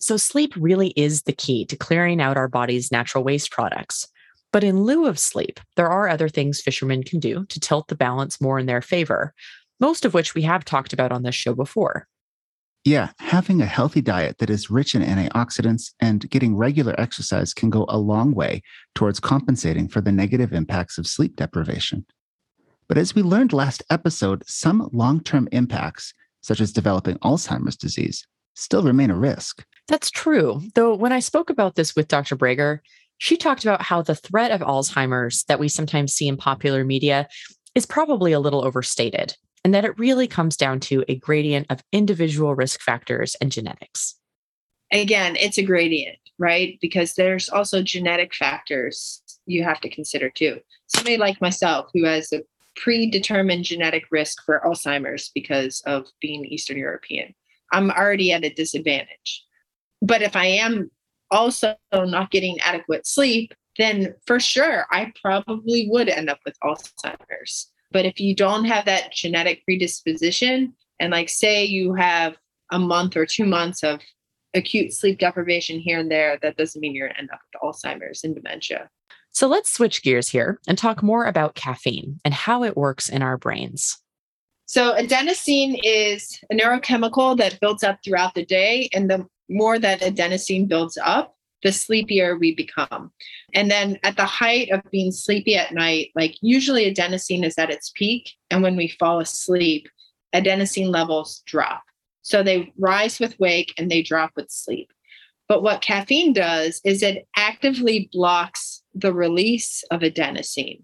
So 0.00 0.16
sleep 0.16 0.54
really 0.56 0.88
is 0.88 1.22
the 1.22 1.32
key 1.32 1.64
to 1.66 1.76
clearing 1.76 2.20
out 2.20 2.36
our 2.36 2.48
body's 2.48 2.92
natural 2.92 3.24
waste 3.24 3.50
products. 3.50 4.06
But 4.52 4.64
in 4.64 4.82
lieu 4.82 5.06
of 5.06 5.18
sleep, 5.18 5.60
there 5.76 5.88
are 5.88 6.08
other 6.08 6.28
things 6.28 6.60
fishermen 6.60 7.02
can 7.02 7.20
do 7.20 7.44
to 7.46 7.60
tilt 7.60 7.88
the 7.88 7.94
balance 7.94 8.40
more 8.40 8.58
in 8.58 8.66
their 8.66 8.80
favor, 8.80 9.34
most 9.80 10.04
of 10.04 10.14
which 10.14 10.34
we 10.34 10.42
have 10.42 10.64
talked 10.64 10.92
about 10.92 11.12
on 11.12 11.22
this 11.22 11.34
show 11.34 11.54
before. 11.54 12.06
Yeah, 12.84 13.10
having 13.18 13.60
a 13.60 13.66
healthy 13.66 14.00
diet 14.00 14.38
that 14.38 14.48
is 14.48 14.70
rich 14.70 14.94
in 14.94 15.02
antioxidants 15.02 15.92
and 16.00 16.28
getting 16.30 16.56
regular 16.56 16.98
exercise 16.98 17.52
can 17.52 17.68
go 17.68 17.84
a 17.88 17.98
long 17.98 18.32
way 18.34 18.62
towards 18.94 19.20
compensating 19.20 19.88
for 19.88 20.00
the 20.00 20.12
negative 20.12 20.52
impacts 20.52 20.96
of 20.96 21.06
sleep 21.06 21.36
deprivation. 21.36 22.06
But 22.88 22.96
as 22.96 23.14
we 23.14 23.22
learned 23.22 23.52
last 23.52 23.82
episode, 23.90 24.42
some 24.46 24.88
long 24.92 25.20
term 25.20 25.48
impacts, 25.52 26.14
such 26.40 26.60
as 26.60 26.72
developing 26.72 27.18
Alzheimer's 27.18 27.76
disease, 27.76 28.26
still 28.54 28.82
remain 28.82 29.10
a 29.10 29.18
risk. 29.18 29.64
That's 29.88 30.10
true. 30.10 30.62
Though 30.74 30.94
when 30.94 31.12
I 31.12 31.20
spoke 31.20 31.50
about 31.50 31.74
this 31.74 31.96
with 31.96 32.08
Dr. 32.08 32.36
Brager, 32.36 32.80
she 33.16 33.36
talked 33.36 33.64
about 33.64 33.82
how 33.82 34.02
the 34.02 34.14
threat 34.14 34.50
of 34.50 34.60
Alzheimer's 34.60 35.44
that 35.44 35.58
we 35.58 35.68
sometimes 35.68 36.12
see 36.12 36.28
in 36.28 36.36
popular 36.36 36.84
media 36.84 37.26
is 37.74 37.86
probably 37.86 38.32
a 38.32 38.40
little 38.40 38.64
overstated, 38.64 39.34
and 39.64 39.74
that 39.74 39.84
it 39.84 39.98
really 39.98 40.28
comes 40.28 40.56
down 40.56 40.78
to 40.80 41.04
a 41.08 41.16
gradient 41.16 41.66
of 41.70 41.82
individual 41.90 42.54
risk 42.54 42.80
factors 42.80 43.34
and 43.40 43.50
genetics. 43.50 44.14
Again, 44.92 45.36
it's 45.36 45.58
a 45.58 45.62
gradient, 45.62 46.18
right? 46.38 46.78
Because 46.80 47.14
there's 47.14 47.48
also 47.48 47.82
genetic 47.82 48.34
factors 48.34 49.22
you 49.46 49.64
have 49.64 49.80
to 49.80 49.88
consider 49.88 50.30
too. 50.30 50.58
Somebody 50.86 51.16
like 51.16 51.40
myself 51.40 51.90
who 51.92 52.04
has 52.04 52.32
a 52.32 52.42
predetermined 52.76 53.64
genetic 53.64 54.04
risk 54.10 54.44
for 54.44 54.62
Alzheimer's 54.64 55.30
because 55.34 55.82
of 55.86 56.06
being 56.20 56.44
Eastern 56.44 56.78
European, 56.78 57.34
I'm 57.72 57.90
already 57.90 58.32
at 58.32 58.44
a 58.44 58.50
disadvantage. 58.50 59.44
But 60.02 60.22
if 60.22 60.36
I 60.36 60.46
am 60.46 60.90
also 61.30 61.76
not 61.92 62.30
getting 62.30 62.58
adequate 62.60 63.06
sleep, 63.06 63.52
then 63.78 64.14
for 64.26 64.40
sure 64.40 64.86
I 64.90 65.12
probably 65.20 65.88
would 65.90 66.08
end 66.08 66.28
up 66.28 66.40
with 66.44 66.58
Alzheimer's. 66.62 67.70
But 67.90 68.04
if 68.04 68.20
you 68.20 68.34
don't 68.34 68.64
have 68.64 68.84
that 68.84 69.12
genetic 69.12 69.64
predisposition, 69.64 70.74
and 71.00 71.12
like 71.12 71.28
say 71.28 71.64
you 71.64 71.94
have 71.94 72.36
a 72.70 72.78
month 72.78 73.16
or 73.16 73.24
two 73.24 73.46
months 73.46 73.82
of 73.82 74.00
acute 74.54 74.92
sleep 74.92 75.18
deprivation 75.18 75.78
here 75.78 75.98
and 75.98 76.10
there, 76.10 76.38
that 76.42 76.56
doesn't 76.56 76.80
mean 76.80 76.94
you're 76.94 77.08
going 77.08 77.14
to 77.14 77.20
end 77.20 77.30
up 77.32 77.40
with 77.52 77.62
Alzheimer's 77.62 78.24
and 78.24 78.34
dementia. 78.34 78.90
So 79.30 79.46
let's 79.46 79.72
switch 79.72 80.02
gears 80.02 80.28
here 80.28 80.58
and 80.66 80.76
talk 80.76 81.02
more 81.02 81.24
about 81.24 81.54
caffeine 81.54 82.18
and 82.24 82.34
how 82.34 82.64
it 82.64 82.76
works 82.76 83.08
in 83.08 83.22
our 83.22 83.36
brains. 83.36 83.98
So, 84.66 84.94
adenosine 84.94 85.80
is 85.82 86.38
a 86.50 86.54
neurochemical 86.54 87.38
that 87.38 87.58
builds 87.58 87.82
up 87.82 88.00
throughout 88.04 88.34
the 88.34 88.44
day. 88.44 88.90
And 88.92 89.08
the 89.08 89.26
more 89.48 89.78
that 89.78 90.00
adenosine 90.00 90.68
builds 90.68 90.98
up, 91.02 91.36
the 91.62 91.72
sleepier 91.72 92.36
we 92.36 92.54
become. 92.54 93.10
And 93.54 93.70
then 93.70 93.98
at 94.02 94.16
the 94.16 94.24
height 94.24 94.70
of 94.70 94.82
being 94.90 95.10
sleepy 95.10 95.56
at 95.56 95.74
night, 95.74 96.10
like 96.14 96.36
usually 96.40 96.92
adenosine 96.92 97.44
is 97.44 97.58
at 97.58 97.70
its 97.70 97.90
peak. 97.94 98.30
And 98.50 98.62
when 98.62 98.76
we 98.76 98.88
fall 98.88 99.20
asleep, 99.20 99.88
adenosine 100.34 100.90
levels 100.90 101.42
drop. 101.46 101.82
So 102.22 102.42
they 102.42 102.72
rise 102.78 103.18
with 103.18 103.38
wake 103.40 103.74
and 103.78 103.90
they 103.90 104.02
drop 104.02 104.32
with 104.36 104.50
sleep. 104.50 104.92
But 105.48 105.62
what 105.62 105.80
caffeine 105.80 106.34
does 106.34 106.80
is 106.84 107.02
it 107.02 107.26
actively 107.34 108.10
blocks 108.12 108.82
the 108.94 109.14
release 109.14 109.82
of 109.90 110.02
adenosine. 110.02 110.82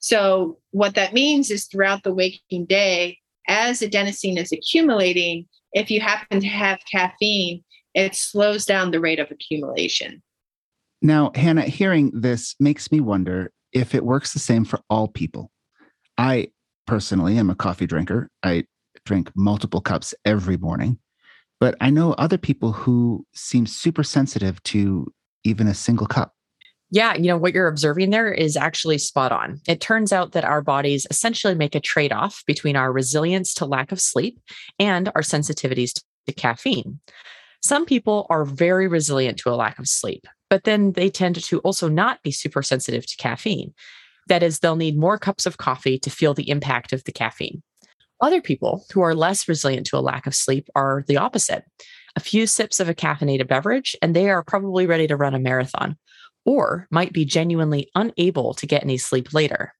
So, 0.00 0.58
what 0.72 0.96
that 0.96 1.14
means 1.14 1.50
is 1.50 1.66
throughout 1.66 2.02
the 2.02 2.12
waking 2.12 2.66
day, 2.66 3.18
as 3.48 3.80
adenosine 3.80 4.36
is 4.36 4.52
accumulating, 4.52 5.46
if 5.72 5.90
you 5.90 6.00
happen 6.00 6.40
to 6.40 6.46
have 6.48 6.80
caffeine, 6.90 7.64
it 7.94 8.14
slows 8.14 8.64
down 8.64 8.90
the 8.90 9.00
rate 9.00 9.18
of 9.18 9.30
accumulation. 9.30 10.22
Now, 11.00 11.32
Hannah, 11.34 11.62
hearing 11.62 12.10
this 12.14 12.54
makes 12.60 12.92
me 12.92 13.00
wonder 13.00 13.52
if 13.72 13.94
it 13.94 14.04
works 14.04 14.32
the 14.32 14.38
same 14.38 14.64
for 14.64 14.80
all 14.88 15.08
people. 15.08 15.50
I 16.16 16.48
personally 16.86 17.38
am 17.38 17.50
a 17.50 17.54
coffee 17.54 17.86
drinker. 17.86 18.28
I 18.42 18.64
drink 19.04 19.30
multiple 19.34 19.80
cups 19.80 20.14
every 20.24 20.56
morning. 20.56 20.98
But 21.58 21.76
I 21.80 21.90
know 21.90 22.12
other 22.14 22.38
people 22.38 22.72
who 22.72 23.24
seem 23.34 23.66
super 23.66 24.02
sensitive 24.02 24.62
to 24.64 25.12
even 25.44 25.68
a 25.68 25.74
single 25.74 26.06
cup. 26.06 26.34
Yeah, 26.90 27.14
you 27.14 27.26
know, 27.26 27.38
what 27.38 27.54
you're 27.54 27.68
observing 27.68 28.10
there 28.10 28.30
is 28.32 28.56
actually 28.56 28.98
spot 28.98 29.32
on. 29.32 29.60
It 29.66 29.80
turns 29.80 30.12
out 30.12 30.32
that 30.32 30.44
our 30.44 30.60
bodies 30.60 31.06
essentially 31.08 31.54
make 31.54 31.74
a 31.74 31.80
trade 31.80 32.12
off 32.12 32.42
between 32.46 32.76
our 32.76 32.92
resilience 32.92 33.54
to 33.54 33.64
lack 33.64 33.92
of 33.92 34.00
sleep 34.00 34.38
and 34.78 35.08
our 35.14 35.22
sensitivities 35.22 36.02
to 36.26 36.32
caffeine. 36.34 37.00
Some 37.62 37.86
people 37.86 38.26
are 38.28 38.44
very 38.44 38.88
resilient 38.88 39.38
to 39.38 39.50
a 39.50 39.54
lack 39.54 39.78
of 39.78 39.88
sleep, 39.88 40.26
but 40.50 40.64
then 40.64 40.92
they 40.92 41.08
tend 41.08 41.42
to 41.42 41.58
also 41.60 41.88
not 41.88 42.22
be 42.22 42.32
super 42.32 42.62
sensitive 42.62 43.06
to 43.06 43.16
caffeine. 43.16 43.72
That 44.26 44.42
is, 44.42 44.58
they'll 44.58 44.76
need 44.76 44.98
more 44.98 45.16
cups 45.16 45.46
of 45.46 45.58
coffee 45.58 45.98
to 46.00 46.10
feel 46.10 46.34
the 46.34 46.50
impact 46.50 46.92
of 46.92 47.04
the 47.04 47.12
caffeine. 47.12 47.62
Other 48.20 48.40
people 48.40 48.84
who 48.92 49.00
are 49.00 49.14
less 49.14 49.48
resilient 49.48 49.86
to 49.88 49.96
a 49.96 50.00
lack 50.00 50.26
of 50.26 50.34
sleep 50.34 50.68
are 50.74 51.04
the 51.06 51.16
opposite. 51.16 51.64
A 52.16 52.20
few 52.20 52.46
sips 52.46 52.80
of 52.80 52.88
a 52.88 52.94
caffeinated 52.94 53.48
beverage, 53.48 53.96
and 54.02 54.14
they 54.14 54.28
are 54.28 54.44
probably 54.44 54.86
ready 54.86 55.06
to 55.06 55.16
run 55.16 55.34
a 55.34 55.40
marathon, 55.40 55.96
or 56.44 56.88
might 56.90 57.12
be 57.12 57.24
genuinely 57.24 57.90
unable 57.94 58.54
to 58.54 58.66
get 58.66 58.82
any 58.82 58.98
sleep 58.98 59.32
later. 59.32 59.74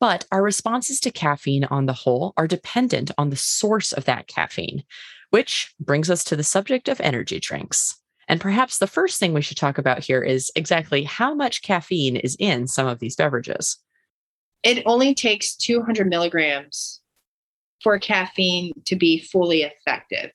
But 0.00 0.26
our 0.30 0.42
responses 0.42 1.00
to 1.00 1.10
caffeine 1.10 1.64
on 1.64 1.86
the 1.86 1.92
whole 1.92 2.34
are 2.36 2.46
dependent 2.46 3.10
on 3.16 3.30
the 3.30 3.36
source 3.36 3.92
of 3.92 4.04
that 4.04 4.26
caffeine, 4.26 4.84
which 5.34 5.74
brings 5.80 6.10
us 6.10 6.22
to 6.22 6.36
the 6.36 6.44
subject 6.44 6.88
of 6.88 7.00
energy 7.00 7.40
drinks. 7.40 8.00
And 8.28 8.40
perhaps 8.40 8.78
the 8.78 8.86
first 8.86 9.18
thing 9.18 9.34
we 9.34 9.42
should 9.42 9.56
talk 9.56 9.78
about 9.78 10.04
here 10.04 10.22
is 10.22 10.52
exactly 10.54 11.02
how 11.02 11.34
much 11.34 11.64
caffeine 11.64 12.14
is 12.14 12.36
in 12.38 12.68
some 12.68 12.86
of 12.86 13.00
these 13.00 13.16
beverages. 13.16 13.78
It 14.62 14.84
only 14.86 15.12
takes 15.12 15.56
200 15.56 16.06
milligrams 16.06 17.00
for 17.82 17.98
caffeine 17.98 18.74
to 18.84 18.94
be 18.94 19.18
fully 19.18 19.62
effective. 19.62 20.30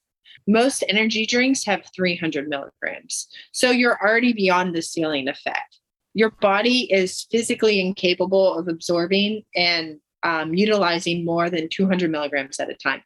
Most 0.48 0.84
energy 0.90 1.26
drinks 1.26 1.64
have 1.64 1.86
300 1.96 2.50
milligrams. 2.50 3.30
So 3.54 3.72
you're 3.72 4.02
already 4.06 4.34
beyond 4.34 4.76
the 4.76 4.82
ceiling 4.82 5.30
effect. 5.30 5.80
Your 6.14 6.32
body 6.42 6.92
is 6.92 7.26
physically 7.32 7.80
incapable 7.80 8.54
of 8.54 8.68
absorbing 8.68 9.44
and 9.56 10.02
um, 10.24 10.54
utilizing 10.54 11.24
more 11.24 11.50
than 11.50 11.70
200 11.70 12.12
milligrams 12.12 12.60
at 12.60 12.70
a 12.70 12.74
time. 12.74 13.02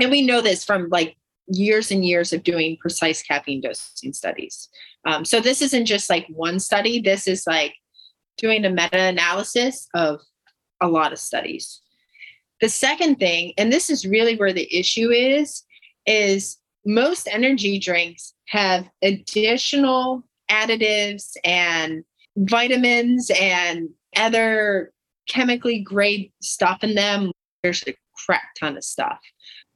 And 0.00 0.10
we 0.10 0.22
know 0.22 0.40
this 0.40 0.64
from 0.64 0.88
like 0.90 1.16
years 1.46 1.90
and 1.90 2.04
years 2.04 2.32
of 2.32 2.42
doing 2.42 2.76
precise 2.80 3.22
caffeine 3.22 3.60
dosing 3.60 4.12
studies. 4.12 4.68
Um, 5.06 5.24
so 5.24 5.40
this 5.40 5.62
isn't 5.62 5.86
just 5.86 6.08
like 6.08 6.26
one 6.28 6.60
study, 6.60 7.00
this 7.00 7.26
is 7.26 7.46
like 7.46 7.74
doing 8.38 8.64
a 8.64 8.70
meta 8.70 8.98
analysis 8.98 9.88
of 9.94 10.20
a 10.80 10.88
lot 10.88 11.12
of 11.12 11.18
studies. 11.18 11.80
The 12.60 12.68
second 12.68 13.16
thing, 13.16 13.52
and 13.58 13.72
this 13.72 13.90
is 13.90 14.06
really 14.06 14.36
where 14.36 14.52
the 14.52 14.72
issue 14.74 15.10
is, 15.10 15.64
is 16.06 16.58
most 16.86 17.28
energy 17.30 17.78
drinks 17.78 18.34
have 18.46 18.88
additional 19.02 20.22
additives 20.50 21.36
and 21.44 22.04
vitamins 22.36 23.30
and 23.40 23.88
other 24.16 24.92
chemically 25.28 25.80
grade 25.80 26.32
stuff 26.40 26.82
in 26.84 26.94
them. 26.94 27.32
There's 27.62 27.82
a 27.86 27.94
crap 28.26 28.42
ton 28.58 28.76
of 28.76 28.84
stuff 28.84 29.18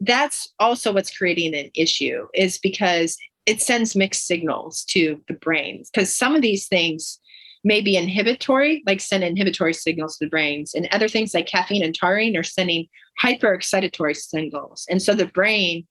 that's 0.00 0.53
also 0.59 0.93
what's 0.93 1.17
creating 1.17 1.55
an 1.55 1.71
issue 1.75 2.26
is 2.35 2.59
because 2.59 3.17
it 3.47 3.62
sends 3.62 3.97
mixed 3.97 4.26
signals 4.26 4.85
to 4.85 5.21
the 5.29 5.35
brains 5.35 5.91
because 5.91 6.15
some 6.15 6.35
of 6.35 6.43
these 6.43 6.67
things 6.69 7.19
may 7.65 7.81
be 7.81 7.97
inhibitory 7.97 8.83
like 8.87 9.00
send 9.00 9.25
inhibitory 9.25 9.73
signals 9.73 10.17
to 10.17 10.26
the 10.26 10.31
brains 10.31 10.75
and 10.75 10.88
other 10.93 11.09
things 11.09 11.35
like 11.35 11.47
caffeine 11.47 11.83
and 11.83 11.95
taurine 11.95 12.37
are 12.37 12.43
sending 12.43 12.87
hyperexcitatory 13.23 14.17
signals. 14.17 14.87
And 14.91 15.03
so 15.03 15.15
the 15.15 15.26
brain 15.26 15.87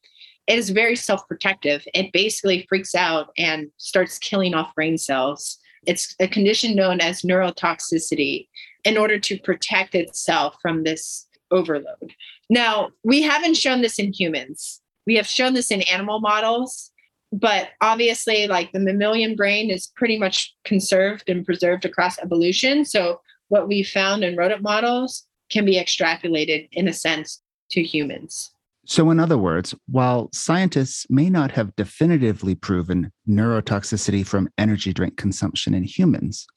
is 0.47 0.69
very 0.69 0.95
self-protective. 0.95 1.83
It 1.93 2.13
basically 2.13 2.65
freaks 2.69 2.93
out 2.93 3.29
and 3.38 3.69
starts 3.77 4.19
killing 4.19 4.53
off 4.53 4.75
brain 4.75 4.97
cells. 4.97 5.57
It's 5.88 6.15
a 6.19 6.27
condition 6.27 6.75
known 6.75 7.01
as 7.01 7.24
neurotoxicity. 7.24 8.47
In 8.83 8.97
order 8.97 9.17
to 9.19 9.39
protect 9.39 9.95
itself 9.95 10.57
from 10.62 10.83
this 10.83 11.27
overload 11.55 12.13
now, 12.50 12.91
we 13.03 13.21
haven't 13.21 13.57
shown 13.57 13.81
this 13.81 14.00
in 14.00 14.13
humans. 14.13 14.81
We 15.07 15.15
have 15.15 15.27
shown 15.27 15.53
this 15.53 15.71
in 15.71 15.81
animal 15.83 16.19
models, 16.19 16.91
but 17.31 17.69
obviously, 17.81 18.47
like 18.47 18.71
the 18.71 18.79
mammalian 18.79 19.35
brain 19.35 19.69
is 19.69 19.91
pretty 19.95 20.17
much 20.17 20.55
conserved 20.63 21.29
and 21.29 21.45
preserved 21.45 21.85
across 21.85 22.19
evolution. 22.19 22.85
So, 22.85 23.21
what 23.50 23.67
we 23.67 23.83
found 23.83 24.24
in 24.24 24.35
rodent 24.35 24.62
models 24.62 25.25
can 25.51 25.65
be 25.65 25.75
extrapolated 25.75 26.67
in 26.71 26.88
a 26.88 26.93
sense 26.93 27.41
to 27.71 27.83
humans. 27.83 28.51
So, 28.88 29.09
in 29.09 29.19
other 29.19 29.38
words, 29.38 29.74
while 29.88 30.29
scientists 30.31 31.07
may 31.09 31.29
not 31.29 31.51
have 31.51 31.75
definitively 31.75 32.55
proven 32.55 33.12
neurotoxicity 33.27 34.25
from 34.25 34.50
energy 34.57 34.93
drink 34.93 35.17
consumption 35.17 35.74
in 35.74 35.83
humans, 35.83 36.47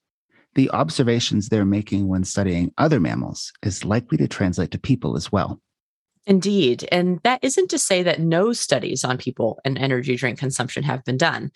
the 0.59 0.71
observations 0.73 1.49
they're 1.49 1.65
making 1.65 2.09
when 2.09 2.25
studying 2.25 2.73
other 2.79 2.99
mammals 2.99 3.53
is 3.62 3.85
likely 3.85 4.19
to 4.19 4.27
translate 4.27 4.73
to 4.73 4.79
people 4.79 5.17
as 5.17 5.31
well. 5.31 5.61
Indeed. 6.27 6.88
And 6.91 7.21
that 7.23 7.38
isn't 7.45 7.71
to 7.71 7.79
say 7.79 8.03
that 8.03 8.19
no 8.19 8.53
studies 8.53 9.05
on 9.05 9.19
people 9.19 9.61
and 9.65 9.79
energy 9.79 10.17
drink 10.17 10.37
consumption 10.37 10.83
have 10.83 11.05
been 11.05 11.17
done. 11.17 11.53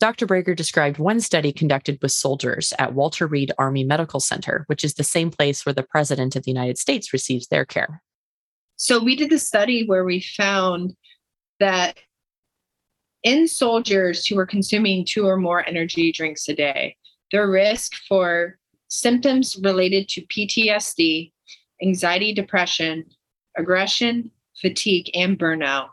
Dr. 0.00 0.26
Brager 0.26 0.56
described 0.56 0.96
one 0.96 1.20
study 1.20 1.52
conducted 1.52 1.98
with 2.00 2.10
soldiers 2.10 2.72
at 2.78 2.94
Walter 2.94 3.26
Reed 3.26 3.52
Army 3.58 3.84
Medical 3.84 4.18
Center, 4.18 4.64
which 4.68 4.82
is 4.82 4.94
the 4.94 5.04
same 5.04 5.30
place 5.30 5.66
where 5.66 5.74
the 5.74 5.82
President 5.82 6.34
of 6.34 6.44
the 6.44 6.50
United 6.50 6.78
States 6.78 7.12
receives 7.12 7.48
their 7.48 7.66
care. 7.66 8.02
So, 8.76 8.98
we 8.98 9.14
did 9.14 9.30
a 9.30 9.38
study 9.38 9.84
where 9.84 10.04
we 10.04 10.20
found 10.20 10.96
that 11.60 11.98
in 13.22 13.46
soldiers 13.46 14.24
who 14.24 14.36
were 14.36 14.46
consuming 14.46 15.04
two 15.04 15.26
or 15.26 15.36
more 15.36 15.68
energy 15.68 16.12
drinks 16.12 16.48
a 16.48 16.54
day, 16.54 16.96
their 17.32 17.50
risk 17.50 17.94
for 18.08 18.58
symptoms 18.88 19.58
related 19.62 20.08
to 20.08 20.26
PTSD, 20.26 21.32
anxiety, 21.82 22.32
depression, 22.32 23.04
aggression, 23.56 24.30
fatigue, 24.60 25.10
and 25.14 25.38
burnout 25.38 25.88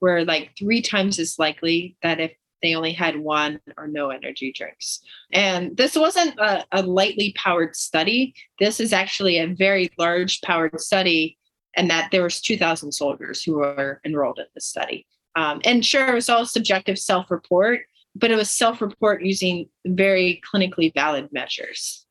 were 0.00 0.24
like 0.24 0.52
three 0.58 0.80
times 0.80 1.18
as 1.18 1.38
likely 1.38 1.96
that 2.02 2.20
if 2.20 2.32
they 2.62 2.74
only 2.74 2.92
had 2.92 3.16
one 3.16 3.60
or 3.76 3.86
no 3.86 4.10
energy 4.10 4.52
drinks. 4.52 5.00
And 5.32 5.76
this 5.76 5.94
wasn't 5.94 6.38
a, 6.38 6.64
a, 6.72 6.82
lightly 6.82 7.34
powered 7.36 7.76
study. 7.76 8.34
This 8.58 8.80
is 8.80 8.92
actually 8.92 9.38
a 9.38 9.54
very 9.54 9.90
large 9.96 10.40
powered 10.40 10.80
study, 10.80 11.38
and 11.76 11.88
that 11.90 12.10
there 12.10 12.24
was 12.24 12.40
2,000 12.40 12.90
soldiers 12.92 13.42
who 13.42 13.54
were 13.54 14.00
enrolled 14.04 14.38
in 14.38 14.46
this 14.54 14.66
study. 14.66 15.06
Um, 15.36 15.60
and 15.64 15.84
sure, 15.84 16.08
it 16.08 16.14
was 16.14 16.28
all 16.28 16.46
subjective 16.46 16.98
self-report, 16.98 17.80
but 18.18 18.30
it 18.30 18.36
was 18.36 18.50
self-report 18.50 19.22
using 19.22 19.68
very 19.86 20.40
clinically 20.52 20.92
valid 20.92 21.28
measures. 21.32 22.04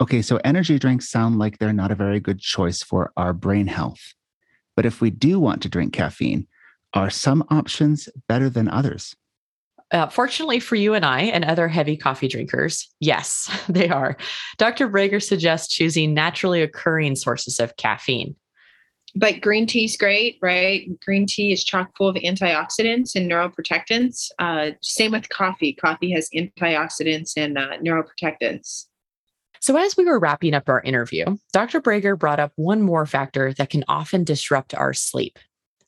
Okay, 0.00 0.22
so 0.22 0.40
energy 0.44 0.78
drinks 0.78 1.08
sound 1.08 1.38
like 1.38 1.58
they're 1.58 1.72
not 1.72 1.92
a 1.92 1.96
very 1.96 2.20
good 2.20 2.40
choice 2.40 2.82
for 2.82 3.12
our 3.16 3.32
brain 3.32 3.66
health. 3.66 4.14
But 4.76 4.86
if 4.86 5.00
we 5.00 5.10
do 5.10 5.38
want 5.38 5.62
to 5.62 5.68
drink 5.68 5.92
caffeine, 5.92 6.46
are 6.94 7.10
some 7.10 7.44
options 7.50 8.08
better 8.28 8.50
than 8.50 8.68
others? 8.68 9.14
Uh, 9.90 10.08
fortunately 10.08 10.58
for 10.58 10.74
you 10.74 10.94
and 10.94 11.04
I 11.04 11.22
and 11.22 11.44
other 11.44 11.68
heavy 11.68 11.96
coffee 11.96 12.26
drinkers, 12.26 12.88
yes, 13.00 13.50
they 13.68 13.88
are. 13.88 14.16
Dr. 14.58 14.88
Brager 14.88 15.22
suggests 15.22 15.72
choosing 15.72 16.14
naturally 16.14 16.62
occurring 16.62 17.16
sources 17.16 17.60
of 17.60 17.76
caffeine. 17.76 18.34
But 19.16 19.40
green 19.40 19.66
tea 19.66 19.84
is 19.84 19.96
great, 19.96 20.38
right? 20.42 20.88
Green 21.00 21.26
tea 21.26 21.52
is 21.52 21.62
chock 21.62 21.96
full 21.96 22.08
of 22.08 22.16
antioxidants 22.16 23.14
and 23.14 23.30
neuroprotectants. 23.30 24.30
Uh, 24.38 24.72
same 24.82 25.12
with 25.12 25.28
coffee. 25.28 25.72
Coffee 25.72 26.10
has 26.12 26.28
antioxidants 26.34 27.32
and 27.36 27.56
uh, 27.56 27.78
neuroprotectants. 27.78 28.86
So, 29.60 29.76
as 29.78 29.96
we 29.96 30.04
were 30.04 30.18
wrapping 30.18 30.52
up 30.52 30.68
our 30.68 30.82
interview, 30.82 31.24
Dr. 31.52 31.80
Brager 31.80 32.18
brought 32.18 32.40
up 32.40 32.52
one 32.56 32.82
more 32.82 33.06
factor 33.06 33.54
that 33.54 33.70
can 33.70 33.84
often 33.88 34.24
disrupt 34.24 34.74
our 34.74 34.92
sleep 34.92 35.38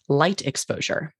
light 0.08 0.46
exposure. 0.46 1.12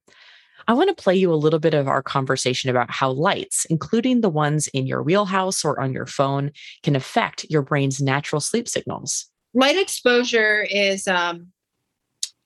I 0.69 0.73
want 0.73 0.89
to 0.89 1.01
play 1.01 1.15
you 1.15 1.33
a 1.33 1.35
little 1.35 1.59
bit 1.59 1.75
of 1.75 1.87
our 1.87 2.03
conversation 2.03 2.71
about 2.71 2.91
how 2.91 3.11
lights, 3.11 3.67
including 3.67 4.21
the 4.21 4.29
ones 4.29 4.69
in 4.69 4.87
your 4.87 5.03
wheelhouse 5.03 5.65
or 5.65 5.79
on 5.81 5.93
your 5.93 6.07
phone, 6.07 6.51
can 6.83 6.97
affect 6.97 7.45
your 7.51 7.63
brain's 7.63 8.01
natural 8.01 8.41
sleep 8.41 8.69
signals. 8.69 9.27
Light 9.55 9.77
exposure 9.77 10.67
is 10.71 11.07
um, 11.07 11.53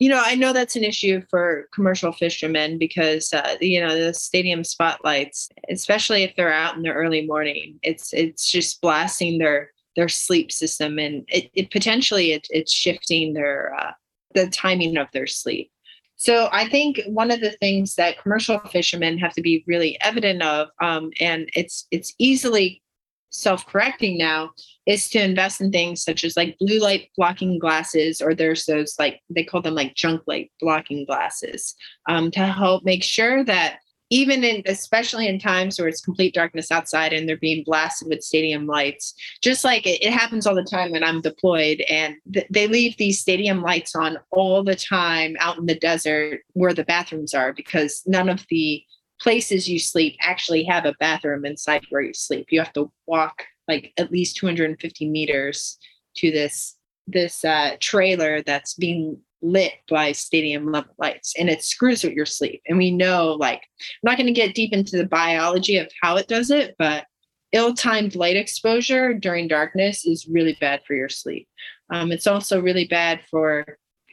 you 0.00 0.09
know, 0.09 0.21
I 0.25 0.35
know 0.35 0.54
that's 0.54 0.76
an 0.76 0.83
issue 0.83 1.21
for 1.28 1.69
commercial 1.75 2.11
fishermen 2.11 2.78
because 2.78 3.33
uh, 3.35 3.57
you 3.61 3.78
know 3.80 3.97
the 3.97 4.14
stadium 4.14 4.64
spotlights, 4.64 5.50
especially 5.69 6.23
if 6.23 6.35
they're 6.35 6.52
out 6.52 6.75
in 6.75 6.83
the 6.83 6.90
early 6.90 7.26
morning, 7.26 7.78
it's 7.83 8.12
it's 8.14 8.50
just 8.50 8.80
blasting 8.80 9.38
their 9.38 9.71
their 9.97 10.09
sleep 10.09 10.50
system, 10.50 10.99
and 10.99 11.25
it, 11.28 11.50
it 11.54 11.71
potentially 11.71 12.33
it, 12.33 12.47
it's 12.49 12.73
shifting 12.73 13.35
their 13.35 13.75
uh, 13.78 13.92
the 14.35 14.49
timing 14.49 14.97
of 14.97 15.07
their 15.12 15.26
sleep. 15.26 15.71
So 16.16 16.49
I 16.50 16.66
think 16.66 17.00
one 17.07 17.30
of 17.30 17.40
the 17.40 17.52
things 17.52 17.95
that 17.97 18.23
commercial 18.23 18.59
fishermen 18.59 19.19
have 19.19 19.35
to 19.35 19.42
be 19.42 19.64
really 19.66 19.99
evident 20.00 20.42
of, 20.42 20.69
um, 20.80 21.11
and 21.21 21.50
it's 21.54 21.87
it's 21.90 22.14
easily 22.19 22.83
self-correcting 23.30 24.18
now 24.18 24.50
is 24.87 25.08
to 25.08 25.22
invest 25.22 25.60
in 25.60 25.70
things 25.70 26.02
such 26.02 26.25
as 26.25 26.37
like 26.37 26.56
blue 26.58 26.80
light 26.80 27.08
blocking 27.16 27.58
glasses 27.58 28.20
or 28.20 28.34
there's 28.34 28.66
those 28.66 28.94
like 28.99 29.20
they 29.30 29.44
call 29.44 29.62
them 29.62 29.75
like 29.75 29.94
junk 29.94 30.20
light 30.26 30.50
blocking 30.60 31.04
glasses 31.04 31.75
um, 32.08 32.30
to 32.30 32.40
help 32.40 32.84
make 32.84 33.02
sure 33.02 33.44
that 33.44 33.78
even 34.10 34.42
in 34.42 34.62
especially 34.66 35.28
in 35.28 35.38
times 35.38 35.78
where 35.78 35.88
it's 35.88 36.00
complete 36.00 36.34
darkness 36.34 36.72
outside 36.72 37.12
and 37.12 37.28
they're 37.28 37.37
being 37.37 37.62
blasted 37.64 38.08
with 38.08 38.22
stadium 38.22 38.66
lights 38.66 39.14
just 39.40 39.64
like 39.64 39.87
it, 39.87 40.02
it 40.02 40.12
happens 40.12 40.46
all 40.46 40.54
the 40.54 40.64
time 40.64 40.90
when 40.90 41.04
i'm 41.04 41.20
deployed 41.20 41.80
and 41.88 42.16
th- 42.32 42.46
they 42.50 42.66
leave 42.66 42.96
these 42.96 43.20
stadium 43.20 43.62
lights 43.62 43.94
on 43.94 44.18
all 44.30 44.62
the 44.62 44.76
time 44.76 45.37
out 45.38 45.58
in 45.58 45.66
the 45.66 45.78
desert 45.78 46.40
where 46.52 46.75
the 46.75 46.84
bathrooms 46.84 47.32
are 47.32 47.52
because 47.52 48.02
none 48.06 48.28
of 48.28 48.44
the 48.50 48.82
places 49.20 49.68
you 49.68 49.78
sleep 49.78 50.16
actually 50.20 50.64
have 50.64 50.86
a 50.86 50.94
bathroom 50.98 51.44
inside 51.44 51.84
where 51.90 52.02
you 52.02 52.14
sleep. 52.14 52.46
You 52.50 52.60
have 52.60 52.72
to 52.72 52.90
walk 53.06 53.44
like 53.68 53.92
at 53.96 54.10
least 54.10 54.36
250 54.36 55.08
meters 55.08 55.78
to 56.16 56.30
this 56.30 56.76
this 57.06 57.44
uh, 57.44 57.76
trailer 57.80 58.42
that's 58.42 58.74
being 58.74 59.18
lit 59.42 59.72
by 59.88 60.12
stadium 60.12 60.70
level 60.70 60.92
lights 60.98 61.34
and 61.38 61.48
it 61.48 61.62
screws 61.62 62.04
with 62.04 62.12
your 62.12 62.26
sleep 62.26 62.60
and 62.68 62.76
we 62.76 62.90
know 62.90 63.32
like 63.40 63.62
i'm 63.80 63.98
not 64.02 64.18
going 64.18 64.26
to 64.26 64.32
get 64.32 64.54
deep 64.54 64.70
into 64.70 64.98
the 64.98 65.06
biology 65.06 65.78
of 65.78 65.90
how 66.02 66.16
it 66.18 66.28
does 66.28 66.50
it 66.50 66.74
but 66.78 67.06
ill-timed 67.52 68.14
light 68.14 68.36
exposure 68.36 69.14
during 69.14 69.48
darkness 69.48 70.04
is 70.04 70.28
really 70.28 70.56
bad 70.60 70.82
for 70.86 70.94
your 70.94 71.08
sleep 71.08 71.48
um, 71.90 72.12
it's 72.12 72.26
also 72.26 72.60
really 72.60 72.84
bad 72.84 73.20
for 73.30 73.64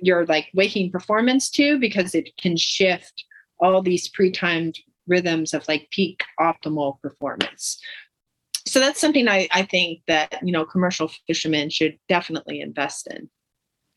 your 0.02 0.26
like 0.28 0.48
waking 0.54 0.90
performance 0.90 1.50
too 1.50 1.78
because 1.78 2.16
it 2.16 2.30
can 2.38 2.56
shift 2.56 3.26
all 3.60 3.82
these 3.82 4.08
pre-timed 4.08 4.78
rhythms 5.08 5.54
of 5.54 5.68
like 5.68 5.90
peak 5.92 6.24
optimal 6.40 7.00
performance 7.02 7.80
so 8.66 8.80
that's 8.82 9.00
something 9.00 9.28
I, 9.30 9.48
I 9.52 9.64
think 9.64 10.02
that 10.08 10.40
you 10.44 10.52
know 10.52 10.66
commercial 10.66 11.12
fishermen 11.26 11.70
should 11.70 11.98
definitely 12.10 12.62
invest 12.62 13.08
in 13.08 13.30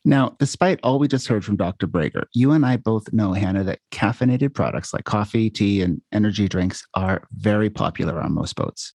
now, 0.03 0.35
despite 0.39 0.79
all 0.81 0.97
we 0.97 1.07
just 1.07 1.27
heard 1.27 1.45
from 1.45 1.57
Dr. 1.57 1.87
Brager, 1.87 2.23
you 2.33 2.51
and 2.51 2.65
I 2.65 2.77
both 2.77 3.11
know, 3.13 3.33
Hannah, 3.33 3.63
that 3.65 3.79
caffeinated 3.91 4.53
products 4.53 4.93
like 4.93 5.03
coffee, 5.03 5.49
tea, 5.49 5.81
and 5.83 6.01
energy 6.11 6.47
drinks 6.47 6.85
are 6.95 7.27
very 7.33 7.69
popular 7.69 8.19
on 8.19 8.33
most 8.33 8.55
boats. 8.55 8.93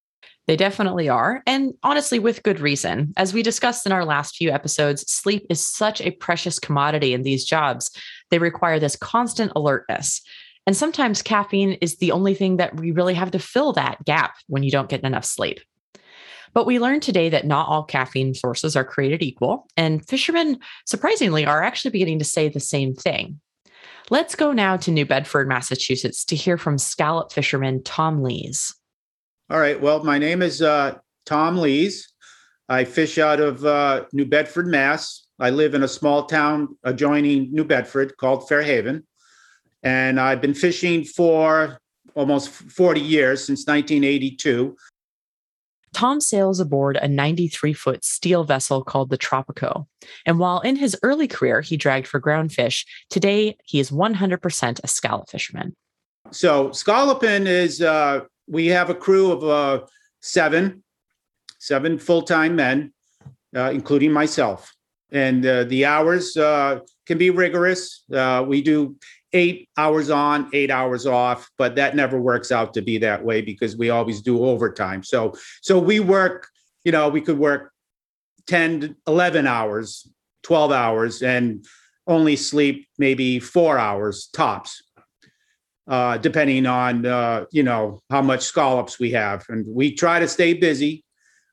They 0.49 0.57
definitely 0.57 1.09
are. 1.09 1.43
And 1.47 1.75
honestly, 1.83 2.19
with 2.19 2.43
good 2.43 2.61
reason. 2.61 3.13
As 3.17 3.33
we 3.33 3.43
discussed 3.43 3.85
in 3.85 3.93
our 3.93 4.05
last 4.05 4.37
few 4.37 4.51
episodes, 4.51 5.11
sleep 5.11 5.45
is 5.51 5.65
such 5.65 6.01
a 6.01 6.13
precious 6.13 6.59
commodity 6.59 7.15
in 7.15 7.23
these 7.23 7.45
jobs. 7.45 7.91
They 8.31 8.39
require 8.39 8.79
this 8.79 8.97
constant 8.97 9.53
alertness. 9.57 10.23
And 10.67 10.77
sometimes 10.77 11.23
caffeine 11.23 11.75
is 11.75 11.99
the 11.99 12.11
only 12.11 12.35
thing 12.35 12.57
that 12.57 12.77
we 12.77 12.91
really 12.91 13.15
have 13.15 13.31
to 13.31 13.39
fill 13.39 13.73
that 13.75 14.05
gap 14.05 14.35
when 14.49 14.65
you 14.65 14.71
don't 14.71 14.89
get 14.89 15.05
enough 15.05 15.25
sleep. 15.25 15.61
But 16.55 16.67
we 16.67 16.81
learned 16.81 17.03
today 17.03 17.29
that 17.29 17.47
not 17.47 17.69
all 17.69 17.85
caffeine 17.85 18.35
sources 18.35 18.77
are 18.77 18.85
created 18.85 19.23
equal, 19.23 19.69
and 19.77 20.07
fishermen, 20.09 20.59
surprisingly, 20.87 21.45
are 21.45 21.63
actually 21.63 21.91
beginning 21.91 22.19
to 22.19 22.25
say 22.25 22.49
the 22.49 22.61
same 22.61 22.95
thing. 22.95 23.41
Let's 24.09 24.35
go 24.35 24.53
now 24.53 24.77
to 24.79 24.91
New 24.91 25.05
Bedford, 25.05 25.49
Massachusetts 25.49 26.25
to 26.27 26.37
hear 26.37 26.57
from 26.57 26.79
scallop 26.79 27.33
fisherman 27.33 27.83
Tom 27.83 28.23
Lees. 28.23 28.75
All 29.51 29.61
right. 29.61 29.81
Well, 29.81 30.03
my 30.03 30.19
name 30.19 30.43
is 30.43 30.63
uh, 30.63 30.95
Tom 31.27 31.59
Lees. 31.59 32.13
I 32.69 32.85
fish 32.85 33.19
out 33.19 33.39
of 33.39 33.65
uh, 33.65 34.07
New 34.13 34.27
Bedford, 34.27 34.67
Mass. 34.67 35.27
I 35.39 35.51
live 35.51 35.75
in 35.75 35.83
a 35.83 35.89
small 35.89 36.25
town 36.25 36.77
adjoining 36.85 37.53
New 37.53 37.65
Bedford 37.65 38.17
called 38.17 38.49
Fairhaven. 38.49 39.05
And 39.87 40.19
I've 40.19 40.41
been 40.41 40.53
fishing 40.53 41.05
for 41.05 41.79
almost 42.17 42.49
40 42.49 43.01
years 43.01 43.47
since 43.47 43.69
1982. 43.69 44.77
Tom 45.95 46.21
sails 46.21 46.59
aboard 46.59 46.97
a 46.97 47.07
93 47.07 47.73
foot 47.73 48.05
steel 48.05 48.43
vessel 48.43 48.83
called 48.83 49.11
the 49.11 49.17
Tropico. 49.17 49.87
And 50.27 50.41
while 50.41 50.59
in 50.59 50.75
his 50.75 50.97
early 51.05 51.29
career 51.29 51.61
he 51.61 51.77
dragged 51.77 52.09
for 52.09 52.21
groundfish, 52.21 52.85
today 53.11 53.57
he 53.65 53.79
is 53.79 53.93
100% 53.93 54.81
a 54.83 54.89
scallop 54.89 55.31
fisherman. 55.31 55.77
So, 56.33 56.73
scalloping 56.73 57.47
is, 57.47 57.81
uh, 57.81 58.23
we 58.49 58.67
have 58.67 58.91
a 58.91 58.95
crew 58.95 59.31
of 59.31 59.45
uh, 59.45 59.87
seven, 60.21 60.83
seven 61.61 61.97
full 61.97 62.23
time 62.23 62.57
men, 62.57 62.93
uh, 63.55 63.71
including 63.73 64.11
myself. 64.11 64.75
And 65.13 65.47
uh, 65.47 65.63
the 65.65 65.85
hours 65.85 66.37
uh, 66.37 66.81
can 67.07 67.19
be 67.19 67.31
rigorous. 67.31 68.03
Uh, 68.13 68.45
we 68.47 68.61
do 68.61 68.97
eight 69.33 69.69
hours 69.77 70.11
on, 70.11 70.49
eight 70.53 70.71
hours 70.71 71.07
off, 71.07 71.51
but 71.59 71.77
that 71.77 71.97
never 71.97 72.21
works 72.21 72.53
out 72.53 72.75
to 72.75 72.83
be 72.83 72.99
that 72.99 73.25
way 73.25 73.41
because 73.41 73.77
we 73.77 73.91
always 73.91 74.21
do 74.21 74.45
overtime. 74.45 75.03
So 75.03 75.35
so 75.63 75.79
we 75.79 76.01
work, 76.01 76.49
you 76.85 76.93
know, 76.93 77.09
we 77.09 77.21
could 77.21 77.39
work 77.39 77.73
10 78.47 78.81
to 78.81 78.97
11 79.07 79.47
hours, 79.47 80.09
12 80.45 80.73
hours 80.73 81.23
and 81.23 81.65
only 82.07 82.37
sleep 82.37 82.87
maybe 82.99 83.41
4 83.41 83.79
hours 83.79 84.29
tops. 84.33 84.83
Uh, 85.89 86.19
depending 86.19 86.67
on 86.67 87.07
uh, 87.07 87.45
you 87.53 87.63
know 87.63 88.01
how 88.11 88.21
much 88.21 88.43
scallops 88.43 88.99
we 88.99 89.13
have, 89.13 89.45
and 89.49 89.65
we 89.69 89.95
try 89.95 90.19
to 90.19 90.27
stay 90.27 90.53
busy. 90.53 91.05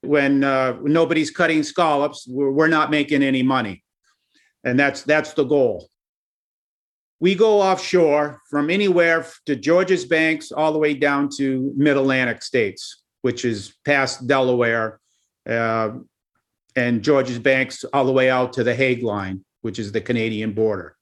When 0.02 0.44
uh, 0.44 0.76
nobody's 0.82 1.30
cutting 1.30 1.62
scallops, 1.62 2.28
we're, 2.28 2.50
we're 2.50 2.68
not 2.68 2.90
making 2.90 3.22
any 3.22 3.44
money, 3.44 3.84
and 4.64 4.80
that's 4.80 5.04
that's 5.04 5.34
the 5.34 5.44
goal 5.44 5.88
we 7.20 7.36
go 7.36 7.62
offshore 7.62 8.42
from 8.50 8.70
anywhere 8.70 9.26
to 9.46 9.56
Georges 9.56 10.06
Banks 10.06 10.52
all 10.52 10.74
the 10.74 10.80
way 10.80 10.94
down 10.94 11.30
to 11.38 11.72
mid 11.76 11.98
Atlantic 11.98 12.44
states, 12.44 13.04
which 13.22 13.46
is 13.46 13.74
past 13.86 14.28
Delaware 14.28 15.00
uh, 15.50 15.92
and 16.76 17.04
Georges 17.04 17.40
Banks 17.40 17.84
all 17.94 18.06
the 18.06 18.12
way 18.12 18.30
out 18.30 18.54
to 18.54 18.64
the 18.64 18.76
Hague 18.76 19.04
line, 19.04 19.46
which 19.62 19.80
is 19.80 19.92
the 19.92 20.02
Canadian 20.02 20.54
border. 20.54 20.96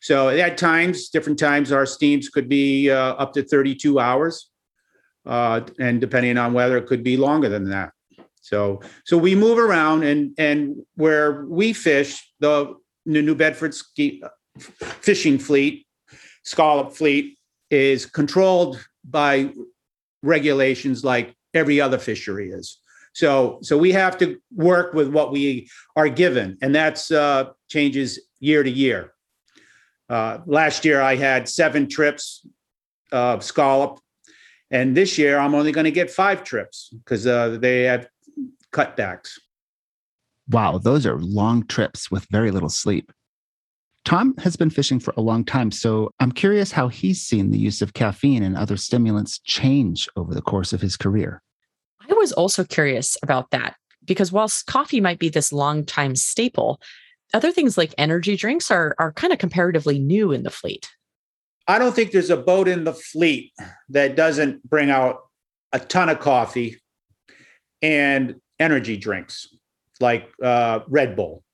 So 0.00 0.28
at 0.28 0.56
times, 0.58 1.08
different 1.08 1.38
times, 1.38 1.72
our 1.72 1.86
steams 1.86 2.28
could 2.28 2.48
be 2.48 2.90
uh, 2.90 3.14
up 3.14 3.32
to 3.32 3.42
32 3.42 3.98
hours. 3.98 4.50
Uh, 5.26 5.60
and 5.78 6.00
depending 6.00 6.38
on 6.38 6.52
weather, 6.52 6.78
it 6.78 6.86
could 6.86 7.02
be 7.02 7.16
longer 7.16 7.48
than 7.48 7.68
that. 7.70 7.90
So, 8.40 8.80
so 9.04 9.18
we 9.18 9.34
move 9.34 9.58
around, 9.58 10.04
and 10.04 10.32
and 10.38 10.76
where 10.94 11.44
we 11.44 11.74
fish, 11.74 12.32
the 12.40 12.76
New 13.04 13.34
Bedford 13.34 13.74
ski, 13.74 14.22
fishing 14.58 15.38
fleet, 15.38 15.86
scallop 16.44 16.92
fleet, 16.92 17.38
is 17.70 18.06
controlled 18.06 18.84
by 19.04 19.52
regulations 20.22 21.04
like 21.04 21.34
every 21.54 21.80
other 21.80 21.98
fishery 21.98 22.50
is. 22.50 22.78
So, 23.12 23.58
so 23.62 23.76
we 23.76 23.92
have 23.92 24.16
to 24.18 24.38
work 24.54 24.94
with 24.94 25.08
what 25.08 25.32
we 25.32 25.68
are 25.96 26.08
given, 26.08 26.56
and 26.62 26.74
that's 26.74 27.10
uh, 27.10 27.50
changes 27.68 28.20
year 28.38 28.62
to 28.62 28.70
year. 28.70 29.12
Uh, 30.08 30.38
last 30.46 30.84
year, 30.84 31.00
I 31.00 31.16
had 31.16 31.48
seven 31.48 31.88
trips 31.88 32.46
of 33.10 33.42
scallop, 33.42 34.00
and 34.70 34.96
this 34.96 35.18
year 35.18 35.38
I'm 35.38 35.54
only 35.54 35.72
going 35.72 35.84
to 35.84 35.90
get 35.90 36.10
five 36.10 36.44
trips 36.44 36.90
because 36.92 37.26
uh, 37.26 37.58
they 37.60 37.82
have 37.82 38.08
cutbacks. 38.72 39.38
Wow, 40.50 40.78
those 40.78 41.04
are 41.04 41.18
long 41.18 41.66
trips 41.66 42.10
with 42.10 42.26
very 42.30 42.50
little 42.50 42.70
sleep. 42.70 43.12
Tom 44.08 44.34
has 44.38 44.56
been 44.56 44.70
fishing 44.70 44.98
for 44.98 45.12
a 45.18 45.20
long 45.20 45.44
time, 45.44 45.70
so 45.70 46.14
I'm 46.18 46.32
curious 46.32 46.72
how 46.72 46.88
he's 46.88 47.20
seen 47.20 47.50
the 47.50 47.58
use 47.58 47.82
of 47.82 47.92
caffeine 47.92 48.42
and 48.42 48.56
other 48.56 48.78
stimulants 48.78 49.38
change 49.40 50.08
over 50.16 50.32
the 50.32 50.40
course 50.40 50.72
of 50.72 50.80
his 50.80 50.96
career. 50.96 51.42
I 52.08 52.14
was 52.14 52.32
also 52.32 52.64
curious 52.64 53.18
about 53.22 53.50
that 53.50 53.76
because 54.06 54.32
whilst 54.32 54.64
coffee 54.64 55.02
might 55.02 55.18
be 55.18 55.28
this 55.28 55.52
long-time 55.52 56.16
staple, 56.16 56.80
other 57.34 57.52
things 57.52 57.76
like 57.76 57.94
energy 57.98 58.34
drinks 58.34 58.70
are, 58.70 58.96
are 58.98 59.12
kind 59.12 59.30
of 59.30 59.38
comparatively 59.38 59.98
new 59.98 60.32
in 60.32 60.42
the 60.42 60.48
fleet. 60.48 60.88
I 61.66 61.78
don't 61.78 61.94
think 61.94 62.12
there's 62.12 62.30
a 62.30 62.36
boat 62.38 62.66
in 62.66 62.84
the 62.84 62.94
fleet 62.94 63.52
that 63.90 64.16
doesn't 64.16 64.66
bring 64.66 64.88
out 64.88 65.18
a 65.74 65.80
ton 65.80 66.08
of 66.08 66.18
coffee 66.18 66.78
and 67.82 68.36
energy 68.58 68.96
drinks 68.96 69.54
like 70.00 70.30
uh, 70.42 70.80
Red 70.88 71.14
Bull 71.14 71.44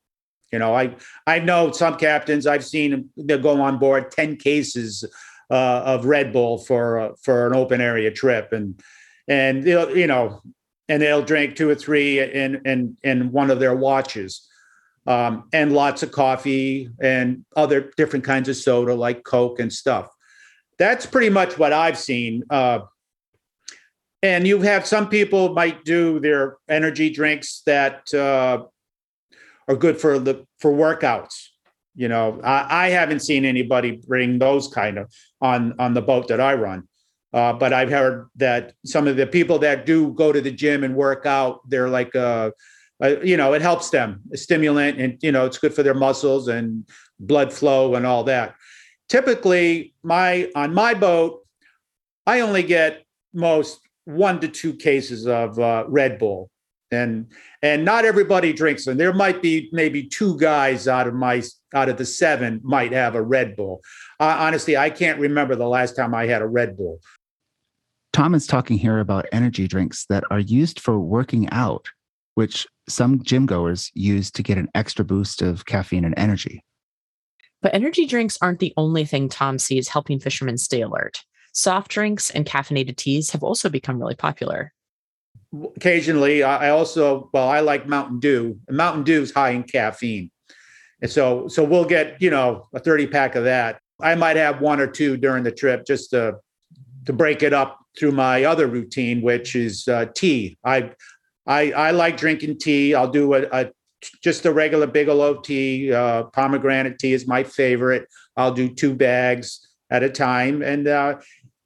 you 0.51 0.59
know, 0.59 0.73
I 0.75 0.95
I 1.27 1.39
know 1.39 1.71
some 1.71 1.95
captains 1.97 2.45
I've 2.47 2.65
seen 2.65 3.09
they 3.17 3.37
go 3.37 3.61
on 3.61 3.77
board 3.79 4.11
ten 4.11 4.37
cases 4.37 5.03
uh, 5.49 5.81
of 5.85 6.05
Red 6.05 6.31
Bull 6.33 6.57
for 6.59 6.99
uh, 6.99 7.09
for 7.23 7.47
an 7.47 7.55
open 7.55 7.81
area 7.81 8.11
trip, 8.11 8.53
and 8.53 8.79
and 9.27 9.65
you 9.65 10.07
know, 10.07 10.41
and 10.89 11.01
they'll 11.01 11.23
drink 11.25 11.55
two 11.55 11.69
or 11.69 11.75
three 11.75 12.19
in 12.19 12.61
in 12.65 12.97
in 13.03 13.31
one 13.31 13.51
of 13.51 13.59
their 13.59 13.75
watches. 13.75 14.47
um, 15.07 15.47
and 15.53 15.71
lots 15.73 16.03
of 16.03 16.11
coffee 16.11 16.89
and 16.99 17.45
other 17.55 17.91
different 17.97 18.25
kinds 18.25 18.49
of 18.49 18.55
soda 18.55 18.93
like 18.95 19.23
Coke 19.23 19.59
and 19.59 19.71
stuff. 19.71 20.09
That's 20.77 21.05
pretty 21.05 21.29
much 21.29 21.57
what 21.57 21.73
I've 21.73 21.97
seen. 21.97 22.43
Uh, 22.49 22.79
and 24.21 24.47
you 24.47 24.61
have 24.61 24.85
some 24.87 25.07
people 25.09 25.53
might 25.53 25.85
do 25.85 26.19
their 26.19 26.57
energy 26.67 27.09
drinks 27.11 27.61
that 27.65 28.11
uh, 28.13 28.63
are 29.67 29.75
good 29.75 29.99
for 29.99 30.19
the 30.19 30.45
for 30.59 30.71
workouts. 30.71 31.47
You 31.95 32.09
know, 32.09 32.41
I, 32.43 32.87
I, 32.87 32.89
haven't 32.89 33.21
seen 33.21 33.45
anybody 33.45 34.01
bring 34.05 34.37
those 34.37 34.67
kind 34.67 34.97
of 34.97 35.09
on 35.41 35.75
on 35.79 35.93
the 35.93 36.01
boat 36.01 36.27
that 36.27 36.41
I 36.41 36.53
run. 36.55 36.87
Uh, 37.33 37.53
but 37.53 37.73
I've 37.73 37.89
heard 37.89 38.29
that 38.37 38.73
some 38.85 39.07
of 39.07 39.17
the 39.17 39.27
people 39.27 39.59
that 39.59 39.85
do 39.85 40.13
go 40.13 40.31
to 40.31 40.39
the 40.39 40.51
gym 40.51 40.83
and 40.83 40.95
work 40.95 41.25
out, 41.25 41.59
they're 41.69 41.89
like, 41.89 42.15
uh, 42.15 42.51
uh, 43.03 43.19
you 43.21 43.35
know, 43.35 43.53
it 43.53 43.61
helps 43.61 43.89
them, 43.89 44.21
a 44.31 44.37
stimulant, 44.37 44.99
and 44.99 45.17
you 45.21 45.31
know, 45.31 45.45
it's 45.45 45.57
good 45.57 45.73
for 45.73 45.83
their 45.83 45.93
muscles 45.93 46.47
and 46.47 46.87
blood 47.19 47.51
flow 47.51 47.95
and 47.95 48.05
all 48.05 48.23
that. 48.23 48.55
Typically, 49.09 49.93
my 50.03 50.49
on 50.55 50.73
my 50.73 50.93
boat, 50.93 51.45
I 52.25 52.39
only 52.39 52.63
get 52.63 53.05
most 53.33 53.79
one 54.05 54.39
to 54.39 54.47
two 54.47 54.73
cases 54.73 55.27
of 55.27 55.59
uh, 55.59 55.83
Red 55.87 56.17
Bull, 56.17 56.49
and 56.95 57.27
and 57.61 57.85
not 57.85 58.05
everybody 58.05 58.53
drinks 58.53 58.85
them. 58.85 58.97
There 58.97 59.13
might 59.13 59.41
be 59.41 59.69
maybe 59.71 60.03
two 60.03 60.37
guys 60.37 60.87
out 60.87 61.07
of 61.07 61.13
my 61.13 61.43
out 61.73 61.89
of 61.89 61.97
the 61.97 62.05
seven 62.05 62.61
might 62.63 62.91
have 62.91 63.15
a 63.15 63.21
Red 63.21 63.55
Bull. 63.55 63.81
Uh, 64.19 64.35
honestly, 64.39 64.77
I 64.77 64.89
can't 64.89 65.19
remember 65.19 65.55
the 65.55 65.67
last 65.67 65.95
time 65.95 66.15
I 66.15 66.25
had 66.25 66.41
a 66.41 66.47
Red 66.47 66.77
Bull. 66.77 66.99
Tom 68.13 68.33
is 68.33 68.47
talking 68.47 68.77
here 68.77 68.99
about 68.99 69.25
energy 69.33 69.67
drinks 69.67 70.05
that 70.05 70.23
are 70.31 70.39
used 70.39 70.79
for 70.79 70.99
working 70.99 71.49
out, 71.51 71.89
which 72.35 72.65
some 72.87 73.21
gym 73.23 73.45
goers 73.45 73.91
use 73.93 74.31
to 74.31 74.43
get 74.43 74.57
an 74.57 74.69
extra 74.73 75.03
boost 75.03 75.41
of 75.41 75.65
caffeine 75.65 76.05
and 76.05 76.13
energy. 76.17 76.63
But 77.61 77.73
energy 77.73 78.05
drinks 78.05 78.37
aren't 78.41 78.59
the 78.59 78.73
only 78.77 79.05
thing 79.05 79.27
Tom 79.27 79.57
sees 79.59 79.89
helping 79.89 80.19
fishermen 80.19 80.57
stay 80.57 80.81
alert. 80.81 81.23
Soft 81.51 81.89
drinks 81.89 82.29
and 82.29 82.45
caffeinated 82.45 82.95
teas 82.95 83.31
have 83.31 83.43
also 83.43 83.69
become 83.69 83.99
really 83.99 84.15
popular. 84.15 84.71
Occasionally, 85.75 86.43
I 86.43 86.69
also, 86.69 87.29
well, 87.33 87.47
I 87.47 87.59
like 87.59 87.87
Mountain 87.87 88.19
Dew. 88.19 88.59
Mountain 88.69 89.03
Dew 89.03 89.21
is 89.21 89.31
high 89.31 89.51
in 89.51 89.63
caffeine. 89.63 90.31
And 91.01 91.11
so, 91.11 91.47
so 91.47 91.63
we'll 91.63 91.85
get, 91.85 92.21
you 92.21 92.29
know, 92.29 92.67
a 92.73 92.79
30 92.79 93.07
pack 93.07 93.35
of 93.35 93.43
that. 93.43 93.79
I 94.01 94.15
might 94.15 94.37
have 94.37 94.61
one 94.61 94.79
or 94.79 94.87
two 94.87 95.17
during 95.17 95.43
the 95.43 95.51
trip 95.51 95.85
just 95.85 96.09
to, 96.11 96.35
to 97.05 97.13
break 97.13 97.43
it 97.43 97.53
up 97.53 97.79
through 97.97 98.11
my 98.11 98.43
other 98.43 98.67
routine, 98.67 99.21
which 99.21 99.55
is 99.55 99.87
uh, 99.87 100.07
tea. 100.15 100.57
I, 100.63 100.91
I, 101.47 101.71
I 101.71 101.91
like 101.91 102.17
drinking 102.17 102.59
tea. 102.59 102.95
I'll 102.95 103.11
do 103.11 103.33
a, 103.35 103.43
a 103.51 103.71
just 104.23 104.45
a 104.45 104.51
regular 104.51 104.87
Bigelow 104.87 105.41
tea. 105.41 105.93
Uh, 105.93 106.23
pomegranate 106.25 106.99
tea 106.99 107.13
is 107.13 107.27
my 107.27 107.43
favorite. 107.43 108.07
I'll 108.35 108.53
do 108.53 108.69
two 108.69 108.95
bags 108.95 109.67
at 109.89 110.03
a 110.03 110.09
time, 110.09 110.61
and 110.61 110.87
uh, 110.87 111.17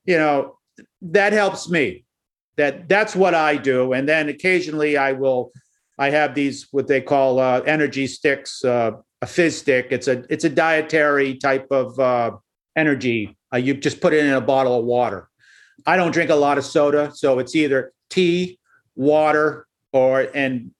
you 0.05 0.17
know, 0.17 0.57
that 1.01 1.33
helps 1.33 1.69
me. 1.69 2.05
That 2.59 2.89
that's 2.89 3.15
what 3.15 3.33
I 3.33 3.55
do. 3.55 3.93
And 3.93 4.07
then 4.07 4.27
occasionally 4.27 4.97
I 4.97 5.13
will, 5.13 5.53
I 5.97 6.09
have 6.09 6.35
these 6.35 6.67
what 6.71 6.87
they 6.87 6.99
call 6.99 7.39
uh, 7.39 7.61
energy 7.61 8.05
sticks, 8.05 8.65
uh, 8.65 8.91
a 9.21 9.25
fizz 9.25 9.59
stick. 9.59 9.87
It's 9.91 10.09
a 10.09 10.25
it's 10.29 10.43
a 10.43 10.49
dietary 10.49 11.37
type 11.37 11.67
of 11.71 11.97
uh, 11.97 12.31
energy. 12.75 13.37
Uh, 13.53 13.57
you 13.57 13.75
just 13.75 14.01
put 14.01 14.13
it 14.13 14.25
in 14.25 14.33
a 14.33 14.41
bottle 14.41 14.77
of 14.77 14.83
water. 14.83 15.29
I 15.85 15.95
don't 15.95 16.11
drink 16.11 16.31
a 16.31 16.35
lot 16.35 16.57
of 16.57 16.65
soda, 16.65 17.11
so 17.15 17.39
it's 17.39 17.55
either 17.55 17.93
tea, 18.09 18.59
water, 18.97 19.65
or 19.93 20.27
and 20.33 20.71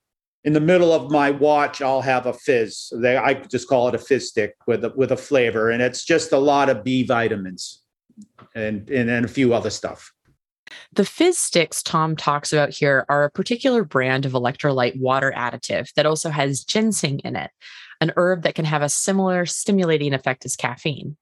in 0.44 0.52
the 0.52 0.60
middle 0.60 0.92
of 0.92 1.10
my 1.10 1.32
watch, 1.32 1.82
I'll 1.82 2.02
have 2.02 2.26
a 2.26 2.34
fizz. 2.34 2.92
They, 2.98 3.16
I 3.16 3.36
just 3.36 3.70
call 3.70 3.88
it 3.88 3.96
a 3.96 4.00
fizz 4.00 4.28
stick 4.28 4.56
with 4.68 4.84
a, 4.84 4.90
with 4.98 5.14
a 5.14 5.18
flavor, 5.18 5.70
and 5.70 5.82
it's 5.82 6.04
just 6.04 6.34
a 6.34 6.38
lot 6.38 6.68
of 6.68 6.84
B 6.84 7.04
vitamins 7.04 7.84
and 8.54 8.90
and, 8.90 9.10
and 9.10 9.24
a 9.26 9.30
few 9.30 9.54
other 9.54 9.70
stuff. 9.70 10.12
The 10.94 11.06
fizz 11.06 11.38
sticks 11.38 11.84
Tom 11.84 12.16
talks 12.16 12.54
about 12.54 12.70
here 12.70 13.06
are 13.10 13.24
a 13.24 13.32
particular 13.32 13.84
brand 13.84 14.26
of 14.26 14.34
electrolyte 14.34 15.00
water 15.00 15.34
additive 15.36 15.94
that 15.94 16.06
also 16.06 16.30
has 16.30 16.64
ginseng 16.64 17.20
in 17.20 17.36
it, 17.36 17.52
an 18.02 18.12
herb 18.16 18.44
that 18.44 18.56
can 18.56 18.66
have 18.66 18.82
a 18.82 18.90
similar 18.90 19.46
stimulating 19.46 20.14
effect 20.14 20.46
as 20.46 20.56
caffeine. 20.56 21.18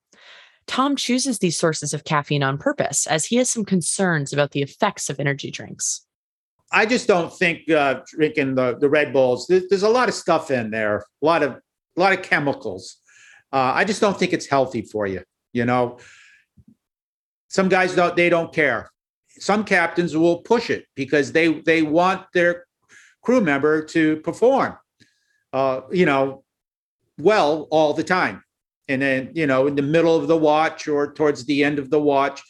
Tom 0.67 0.95
chooses 0.95 1.39
these 1.39 1.57
sources 1.57 1.93
of 1.93 2.03
caffeine 2.03 2.43
on 2.43 2.57
purpose 2.57 3.07
as 3.07 3.25
he 3.25 3.37
has 3.37 3.49
some 3.49 3.65
concerns 3.65 4.33
about 4.33 4.51
the 4.51 4.61
effects 4.61 5.09
of 5.09 5.19
energy 5.19 5.49
drinks. 5.49 6.05
I 6.71 6.85
just 6.85 7.07
don't 7.07 7.33
think 7.33 7.69
uh, 7.71 8.01
drinking 8.07 8.55
the, 8.55 8.77
the 8.77 8.89
Red 8.89 9.13
Bulls. 9.13 9.47
There's, 9.47 9.83
a 9.83 9.89
lot 9.89 10.09
of 10.09 10.15
stuff 10.15 10.51
in 10.51 10.69
there, 10.69 10.97
a 11.21 11.25
lot 11.25 11.43
of 11.43 11.51
a 11.51 11.99
lot 11.99 12.13
of 12.13 12.21
chemicals. 12.21 12.97
Uh, 13.51 13.71
I 13.73 13.85
just 13.85 14.01
don't 14.01 14.19
think 14.19 14.33
it's 14.33 14.45
healthy 14.45 14.81
for 14.81 15.07
you. 15.07 15.23
You 15.53 15.65
know, 15.65 15.99
some 17.47 17.69
guys 17.69 17.95
don't 17.95 18.15
they 18.15 18.29
don't 18.29 18.53
care. 18.53 18.91
Some 19.39 19.63
captains 19.63 20.15
will 20.15 20.37
push 20.37 20.69
it 20.69 20.85
because 20.95 21.31
they 21.31 21.61
they 21.61 21.81
want 21.81 22.25
their 22.33 22.65
crew 23.21 23.41
member 23.41 23.83
to 23.83 24.17
perform, 24.17 24.77
uh, 25.53 25.81
you 25.91 26.05
know, 26.05 26.43
well 27.19 27.67
all 27.71 27.93
the 27.93 28.03
time. 28.03 28.43
And 28.87 29.01
then 29.01 29.31
you 29.33 29.47
know, 29.47 29.67
in 29.67 29.75
the 29.75 29.81
middle 29.81 30.15
of 30.15 30.27
the 30.27 30.37
watch 30.37 30.87
or 30.87 31.13
towards 31.13 31.45
the 31.45 31.63
end 31.63 31.79
of 31.79 31.89
the 31.89 31.99
watch, 31.99 32.41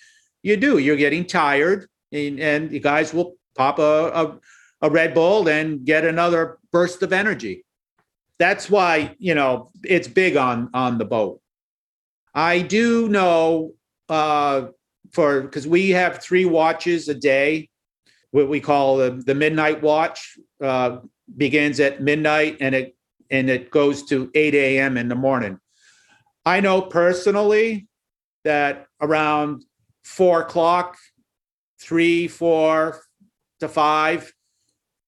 you 0.44 0.56
do. 0.58 0.78
You're 0.78 0.96
getting 0.96 1.26
tired, 1.26 1.88
and, 2.12 2.40
and 2.40 2.70
the 2.70 2.80
guys 2.80 3.14
will 3.14 3.36
pop 3.56 3.80
a, 3.80 3.82
a, 4.14 4.40
a 4.82 4.90
Red 4.90 5.14
Bull 5.14 5.48
and 5.50 5.84
get 5.84 6.06
another 6.06 6.60
burst 6.72 7.02
of 7.02 7.12
energy. 7.12 7.66
That's 8.40 8.70
why 8.70 9.16
you 9.18 9.34
know 9.34 9.72
it's 9.84 10.08
big 10.08 10.38
on 10.38 10.70
on 10.74 10.98
the 11.00 11.06
boat. 11.06 11.42
I 12.36 12.62
do 12.62 13.10
know 13.10 13.74
uh, 14.10 14.68
for 15.12 15.42
because 15.42 15.68
we 15.68 15.90
have 15.92 16.22
three 16.22 16.46
watches 16.46 17.08
a 17.10 17.16
day, 17.16 17.70
what 18.32 18.50
we 18.50 18.60
call 18.60 18.98
the, 18.98 19.12
the 19.26 19.36
midnight 19.36 19.82
watch. 19.82 20.38
Uh, 20.62 21.00
begins 21.36 21.80
at 21.80 22.02
midnight 22.02 22.58
and 22.62 22.74
it 22.74 22.96
and 23.30 23.50
it 23.50 23.70
goes 23.72 24.04
to 24.04 24.32
8 24.34 24.56
a.m. 24.56 24.96
in 24.96 25.10
the 25.10 25.16
morning. 25.16 25.60
I 26.46 26.62
know 26.62 26.82
personally 26.82 27.88
that 28.46 28.86
around 29.02 29.66
four 30.06 30.44
o'clock, 30.44 30.96
three, 31.82 32.30
four, 32.30 33.02
to 33.60 33.68
five, 33.68 34.32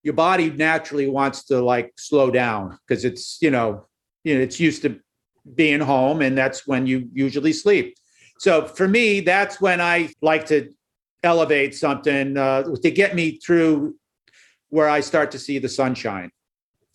your 0.04 0.16
body 0.16 0.50
naturally 0.50 1.08
wants 1.08 1.46
to 1.46 1.62
like 1.62 1.94
slow 1.98 2.30
down 2.30 2.78
because 2.88 3.06
it's 3.06 3.38
you 3.42 3.52
know 3.52 3.86
you 4.24 4.36
know 4.36 4.42
it's 4.42 4.60
used 4.60 4.82
to 4.82 5.00
being 5.56 5.80
home 5.80 6.22
and 6.22 6.38
that's 6.38 6.68
when 6.68 6.86
you 6.86 7.10
usually 7.14 7.54
sleep. 7.54 7.96
So 8.40 8.66
for 8.66 8.88
me, 8.88 9.20
that's 9.20 9.60
when 9.60 9.82
I 9.82 10.14
like 10.22 10.46
to 10.48 10.72
elevate 11.24 11.76
something 11.76 12.38
uh, 12.38 12.64
to 12.82 12.90
get 12.90 13.14
me 13.14 13.38
through 13.38 13.96
where 14.70 14.88
I 14.88 15.02
start 15.02 15.32
to 15.32 15.40
see 15.40 15.60
the 15.60 15.68
sunshine, 15.68 16.32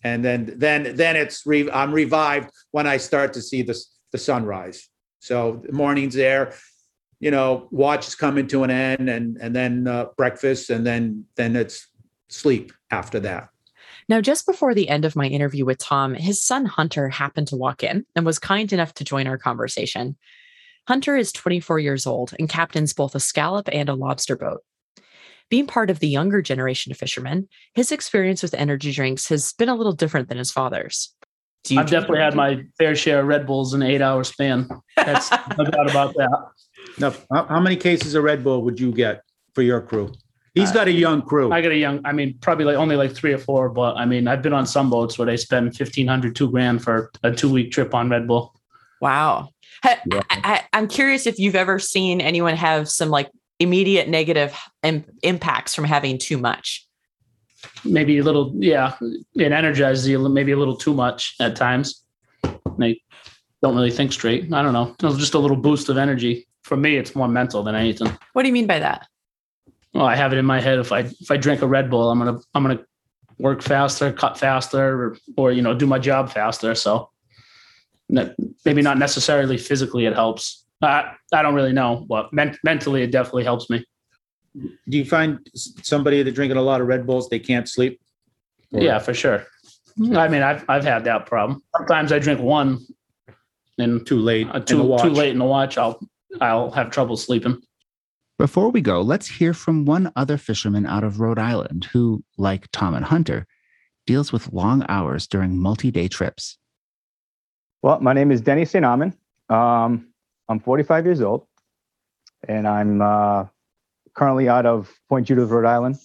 and 0.03 0.25
then 0.25 0.55
then 0.57 0.95
then 0.95 1.15
it's 1.15 1.45
re- 1.45 1.69
I'm 1.69 1.93
revived 1.93 2.49
when 2.71 2.87
I 2.87 2.97
start 2.97 3.33
to 3.33 3.41
see 3.43 3.61
the 3.61 3.79
the 4.11 4.17
sunrise. 4.17 4.89
So 5.19 5.61
the 5.63 5.71
morning's 5.71 6.15
there, 6.15 6.53
you 7.19 7.29
know, 7.29 7.67
watch 7.69 8.07
is 8.07 8.15
coming 8.15 8.47
to 8.47 8.63
an 8.63 8.71
end, 8.71 9.07
and 9.07 9.37
and 9.39 9.55
then 9.55 9.87
uh, 9.87 10.05
breakfast, 10.17 10.71
and 10.71 10.85
then 10.85 11.25
then 11.35 11.55
it's 11.55 11.87
sleep 12.27 12.73
after 12.89 13.19
that. 13.19 13.49
Now, 14.09 14.19
just 14.19 14.47
before 14.47 14.73
the 14.73 14.89
end 14.89 15.05
of 15.05 15.15
my 15.15 15.27
interview 15.27 15.63
with 15.63 15.77
Tom, 15.77 16.15
his 16.15 16.41
son 16.41 16.65
Hunter 16.65 17.09
happened 17.09 17.49
to 17.49 17.55
walk 17.55 17.83
in 17.83 18.03
and 18.15 18.25
was 18.25 18.39
kind 18.39 18.73
enough 18.73 18.95
to 18.95 19.03
join 19.03 19.27
our 19.27 19.37
conversation. 19.37 20.15
Hunter 20.87 21.15
is 21.17 21.31
24 21.31 21.79
years 21.79 22.05
old 22.05 22.33
and 22.37 22.47
captains 22.47 22.93
both 22.93 23.15
a 23.15 23.19
scallop 23.19 23.67
and 23.71 23.89
a 23.89 23.95
lobster 23.95 24.35
boat. 24.35 24.61
Being 25.49 25.67
part 25.67 25.89
of 25.89 25.99
the 25.99 26.07
younger 26.07 26.41
generation 26.41 26.91
of 26.91 26.97
fishermen, 26.97 27.47
his 27.73 27.91
experience 27.91 28.41
with 28.41 28.53
energy 28.53 28.91
drinks 28.91 29.29
has 29.29 29.53
been 29.53 29.69
a 29.69 29.75
little 29.75 29.93
different 29.93 30.29
than 30.29 30.37
his 30.37 30.51
father's. 30.51 31.13
I've 31.75 31.89
definitely 31.89 32.19
had 32.19 32.35
my 32.35 32.63
fair 32.77 32.95
share 32.95 33.21
of 33.21 33.27
Red 33.27 33.47
Bulls 33.47 33.73
in 33.73 33.81
an 33.81 33.89
eight 33.89 34.01
hour 34.01 34.23
span. 34.23 34.69
That's 34.95 35.31
no 35.57 35.65
doubt 35.65 35.89
about 35.89 36.13
that. 36.15 36.45
Now, 36.99 37.13
how 37.47 37.59
many 37.59 37.75
cases 37.75 38.13
of 38.13 38.23
Red 38.23 38.43
Bull 38.43 38.61
would 38.61 38.79
you 38.79 38.91
get 38.91 39.23
for 39.53 39.63
your 39.63 39.81
crew? 39.81 40.13
He's 40.53 40.69
uh, 40.69 40.73
got 40.73 40.87
a 40.87 40.91
young 40.91 41.23
crew. 41.23 41.51
I 41.51 41.61
got 41.61 41.71
a 41.71 41.77
young, 41.77 42.01
I 42.05 42.11
mean, 42.11 42.37
probably 42.39 42.65
like 42.65 42.77
only 42.77 42.95
like 42.95 43.13
three 43.13 43.33
or 43.33 43.39
four, 43.39 43.69
but 43.69 43.97
I 43.97 44.05
mean, 44.05 44.27
I've 44.27 44.43
been 44.43 44.53
on 44.53 44.67
some 44.67 44.91
boats 44.91 45.17
where 45.17 45.25
they 45.25 45.37
spend 45.37 45.65
1500, 45.65 46.35
two 46.35 46.51
grand 46.51 46.83
for 46.83 47.11
a 47.23 47.31
two 47.31 47.51
week 47.51 47.71
trip 47.71 47.95
on 47.95 48.09
Red 48.09 48.27
Bull. 48.27 48.53
Wow. 49.01 49.49
Yeah. 49.83 50.21
I, 50.29 50.63
am 50.73 50.87
curious 50.87 51.27
if 51.27 51.39
you've 51.39 51.55
ever 51.55 51.79
seen 51.79 52.21
anyone 52.21 52.55
have 52.55 52.89
some 52.89 53.09
like 53.09 53.29
immediate 53.59 54.09
negative 54.09 54.57
Im- 54.83 55.05
impacts 55.23 55.75
from 55.75 55.85
having 55.85 56.17
too 56.17 56.37
much. 56.37 56.87
Maybe 57.83 58.17
a 58.19 58.23
little, 58.23 58.53
yeah, 58.55 58.95
it 59.35 59.51
energizes 59.51 60.07
you 60.07 60.19
maybe 60.29 60.51
a 60.51 60.57
little 60.57 60.77
too 60.77 60.93
much 60.93 61.35
at 61.39 61.55
times. 61.55 62.03
They 62.77 63.01
don't 63.61 63.75
really 63.75 63.91
think 63.91 64.11
straight. 64.11 64.53
I 64.53 64.61
don't 64.61 64.73
know. 64.73 64.95
Just 65.15 65.33
a 65.33 65.39
little 65.39 65.57
boost 65.57 65.89
of 65.89 65.97
energy 65.97 66.47
for 66.65 66.75
me, 66.75 66.97
it's 66.97 67.15
more 67.15 67.27
mental 67.27 67.61
than 67.61 67.75
anything. 67.75 68.11
What 68.33 68.41
do 68.41 68.47
you 68.47 68.53
mean 68.53 68.65
by 68.65 68.79
that? 68.79 69.07
Well, 69.93 70.05
I 70.05 70.15
have 70.15 70.33
it 70.33 70.37
in 70.37 70.45
my 70.45 70.59
head. 70.59 70.79
If 70.79 70.91
I 70.91 71.01
if 71.01 71.29
I 71.29 71.37
drink 71.37 71.61
a 71.61 71.67
Red 71.67 71.91
Bull, 71.91 72.09
I'm 72.09 72.17
gonna 72.17 72.39
I'm 72.55 72.63
gonna 72.63 72.83
work 73.37 73.61
faster, 73.61 74.11
cut 74.11 74.37
faster, 74.37 75.03
or, 75.03 75.17
or 75.37 75.51
you 75.51 75.61
know, 75.61 75.75
do 75.75 75.85
my 75.85 75.99
job 75.99 76.31
faster. 76.31 76.73
So 76.73 77.11
maybe 78.09 78.81
not 78.81 78.97
necessarily 78.97 79.57
physically 79.57 80.05
it 80.05 80.13
helps. 80.13 80.65
I, 80.81 81.13
I 81.33 81.41
don't 81.41 81.55
really 81.55 81.73
know, 81.73 82.05
but 82.07 82.31
men- 82.33 82.57
mentally 82.63 83.01
it 83.03 83.11
definitely 83.11 83.43
helps 83.45 83.69
me. 83.69 83.85
Do 84.55 84.97
you 84.97 85.05
find 85.05 85.39
somebody 85.53 86.21
that 86.23 86.31
drinking 86.31 86.57
a 86.57 86.61
lot 86.61 86.81
of 86.81 86.87
Red 86.87 87.05
Bulls, 87.05 87.27
they 87.29 87.39
can't 87.39 87.67
sleep? 87.67 87.99
Or- 88.71 88.81
Yeah, 88.81 88.99
for 88.99 89.13
sure. 89.13 89.45
I 90.13 90.27
mean, 90.27 90.41
I've 90.41 90.65
I've 90.67 90.83
had 90.83 91.05
that 91.05 91.25
problem. 91.25 91.61
Sometimes 91.77 92.11
I 92.11 92.19
drink 92.19 92.41
one, 92.41 92.85
and 93.77 94.05
Too 94.05 94.19
late. 94.19 94.47
uh, 94.51 94.59
too 94.59 94.97
too 95.01 95.09
late 95.09 95.31
in 95.31 95.39
the 95.39 95.45
watch, 95.45 95.77
I'll 95.77 95.99
I'll 96.41 96.69
have 96.71 96.91
trouble 96.91 97.15
sleeping. 97.15 97.61
Before 98.37 98.69
we 98.69 98.81
go, 98.81 99.01
let's 99.01 99.27
hear 99.29 99.53
from 99.53 99.85
one 99.85 100.11
other 100.17 100.37
fisherman 100.37 100.85
out 100.85 101.05
of 101.05 101.21
Rhode 101.21 101.39
Island 101.39 101.85
who, 101.93 102.23
like 102.37 102.67
Tom 102.73 102.93
and 102.93 103.05
Hunter, 103.05 103.47
deals 104.05 104.33
with 104.33 104.51
long 104.51 104.85
hours 104.89 105.25
during 105.27 105.57
multi 105.57 105.91
day 105.91 106.09
trips. 106.09 106.57
Well, 107.81 107.99
my 107.99 108.13
name 108.13 108.31
is 108.31 108.41
Denny 108.41 108.65
St. 108.65 108.83
Amand. 108.83 109.13
Um, 109.49 110.07
I'm 110.49 110.59
45 110.59 111.05
years 111.05 111.21
old, 111.21 111.45
and 112.47 112.67
I'm 112.67 113.01
uh, 113.01 113.45
currently 114.15 114.49
out 114.49 114.65
of 114.65 114.91
Point 115.09 115.27
Judith, 115.27 115.49
Rhode 115.49 115.67
Island. 115.67 115.97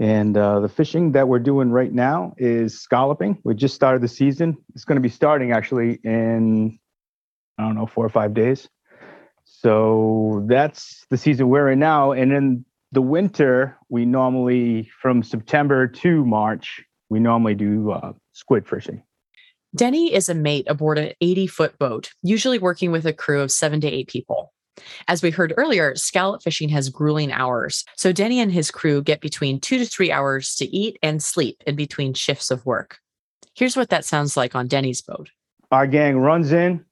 And 0.00 0.36
uh, 0.36 0.60
the 0.60 0.68
fishing 0.68 1.12
that 1.12 1.26
we're 1.26 1.40
doing 1.40 1.70
right 1.70 1.92
now 1.92 2.34
is 2.38 2.80
scalloping. 2.80 3.38
We 3.42 3.54
just 3.54 3.74
started 3.74 4.00
the 4.00 4.08
season. 4.08 4.56
It's 4.74 4.84
going 4.84 4.96
to 4.96 5.02
be 5.02 5.08
starting 5.08 5.50
actually 5.50 5.98
in, 6.04 6.78
I 7.58 7.64
don't 7.64 7.74
know, 7.74 7.86
four 7.86 8.06
or 8.06 8.10
five 8.10 8.32
days. 8.32 8.68
So 9.44 10.44
that's 10.46 11.04
the 11.10 11.16
season 11.16 11.48
we're 11.48 11.70
in 11.70 11.80
now. 11.80 12.12
And 12.12 12.32
in 12.32 12.64
the 12.92 13.02
winter, 13.02 13.76
we 13.88 14.04
normally, 14.04 14.88
from 15.02 15.24
September 15.24 15.88
to 15.88 16.24
March, 16.24 16.84
we 17.08 17.18
normally 17.18 17.56
do 17.56 17.90
uh, 17.90 18.12
squid 18.32 18.68
fishing. 18.68 19.02
Denny 19.74 20.12
is 20.14 20.28
a 20.28 20.34
mate 20.34 20.66
aboard 20.68 20.98
an 20.98 21.12
80 21.20 21.46
foot 21.46 21.78
boat, 21.78 22.10
usually 22.22 22.58
working 22.58 22.90
with 22.90 23.06
a 23.06 23.12
crew 23.12 23.40
of 23.40 23.52
seven 23.52 23.80
to 23.82 23.86
eight 23.86 24.08
people. 24.08 24.52
As 25.08 25.22
we 25.22 25.30
heard 25.30 25.52
earlier, 25.56 25.94
scallop 25.96 26.42
fishing 26.42 26.68
has 26.70 26.88
grueling 26.88 27.32
hours. 27.32 27.84
So 27.96 28.12
Denny 28.12 28.40
and 28.40 28.52
his 28.52 28.70
crew 28.70 29.02
get 29.02 29.20
between 29.20 29.60
two 29.60 29.76
to 29.78 29.84
three 29.84 30.10
hours 30.12 30.54
to 30.56 30.66
eat 30.66 30.98
and 31.02 31.22
sleep 31.22 31.62
in 31.66 31.74
between 31.76 32.14
shifts 32.14 32.50
of 32.50 32.64
work. 32.64 32.98
Here's 33.54 33.76
what 33.76 33.90
that 33.90 34.04
sounds 34.04 34.36
like 34.36 34.54
on 34.54 34.68
Denny's 34.68 35.02
boat. 35.02 35.30
our 35.70 35.86
gang 35.86 36.16
runs 36.18 36.52
in. 36.52 36.84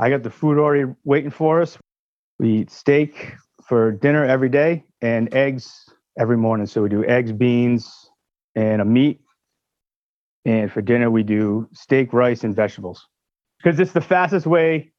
I 0.00 0.10
got 0.10 0.22
the 0.22 0.30
food 0.30 0.58
already 0.58 0.92
waiting 1.04 1.30
for 1.30 1.62
us. 1.62 1.78
We 2.38 2.50
eat 2.58 2.70
steak 2.70 3.34
for 3.66 3.92
dinner 3.92 4.24
every 4.24 4.48
day 4.48 4.84
and 5.00 5.32
eggs 5.32 5.88
every 6.18 6.36
morning. 6.36 6.66
So 6.66 6.82
we 6.82 6.88
do 6.88 7.04
eggs, 7.04 7.32
beans, 7.32 8.10
and 8.54 8.82
a 8.82 8.84
meat. 8.84 9.20
And 10.48 10.72
for 10.72 10.80
dinner, 10.80 11.10
we 11.10 11.24
do 11.24 11.68
steak, 11.74 12.14
rice, 12.14 12.42
and 12.42 12.56
vegetables 12.56 13.06
because 13.58 13.78
it's 13.78 13.92
the 13.92 14.00
fastest 14.00 14.46
way 14.46 14.92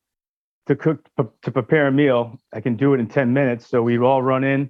to 0.68 0.76
cook 0.76 1.10
to 1.18 1.52
prepare 1.52 1.88
a 1.88 1.92
meal. 1.92 2.40
I 2.54 2.62
can 2.62 2.76
do 2.76 2.94
it 2.94 3.00
in 3.00 3.08
10 3.08 3.34
minutes. 3.34 3.68
So 3.68 3.82
we 3.82 3.98
all 3.98 4.22
run 4.22 4.44
in. 4.44 4.70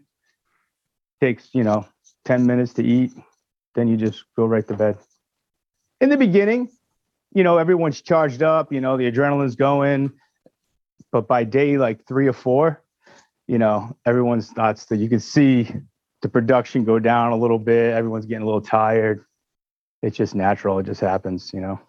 Takes, 1.20 1.50
you 1.54 1.66
know, 1.66 1.86
10 2.24 2.46
minutes 2.48 2.76
to 2.76 2.84
eat. 2.86 3.12
Then 3.76 3.90
you 3.90 3.98
just 3.98 4.24
go 4.38 4.46
right 4.46 4.66
to 4.70 4.74
bed. 4.74 4.98
In 6.00 6.08
the 6.08 6.16
beginning, 6.16 6.70
you 7.34 7.44
know, 7.44 7.58
everyone's 7.58 8.02
charged 8.02 8.42
up, 8.42 8.72
you 8.72 8.80
know, 8.80 8.96
the 8.96 9.12
adrenaline's 9.12 9.58
going. 9.58 10.14
But 11.12 11.28
by 11.28 11.44
day 11.44 11.78
like 11.78 12.08
three 12.08 12.28
or 12.28 12.34
four, 12.34 12.82
you 13.48 13.58
know, 13.58 13.98
everyone 14.06 14.42
starts 14.42 14.86
to, 14.86 14.96
you 14.96 15.10
can 15.10 15.20
see 15.20 15.74
the 16.22 16.30
production 16.30 16.86
go 16.86 17.00
down 17.00 17.34
a 17.34 17.36
little 17.36 17.60
bit. 17.60 17.94
Everyone's 17.94 18.26
getting 18.26 18.44
a 18.44 18.46
little 18.46 18.62
tired. 18.62 19.26
It's 20.02 20.18
just 20.18 20.36
natural. 20.36 20.80
It 20.80 20.86
just 20.86 21.02
happens, 21.02 21.52
you 21.54 21.62
know. 21.62 21.80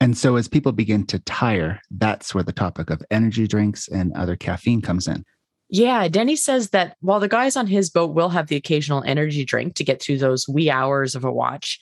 And 0.00 0.18
so, 0.18 0.36
as 0.36 0.48
people 0.48 0.72
begin 0.72 1.06
to 1.06 1.18
tire, 1.20 1.80
that's 1.90 2.34
where 2.34 2.44
the 2.44 2.52
topic 2.52 2.90
of 2.90 3.02
energy 3.10 3.46
drinks 3.46 3.88
and 3.88 4.12
other 4.14 4.36
caffeine 4.36 4.82
comes 4.82 5.06
in. 5.06 5.24
Yeah, 5.70 6.08
Denny 6.08 6.36
says 6.36 6.70
that 6.70 6.96
while 7.00 7.20
the 7.20 7.28
guys 7.28 7.56
on 7.56 7.66
his 7.66 7.90
boat 7.90 8.14
will 8.14 8.28
have 8.28 8.48
the 8.48 8.56
occasional 8.56 9.02
energy 9.06 9.44
drink 9.44 9.74
to 9.76 9.84
get 9.84 10.02
through 10.02 10.18
those 10.18 10.48
wee 10.48 10.70
hours 10.70 11.14
of 11.14 11.24
a 11.24 11.32
watch, 11.32 11.80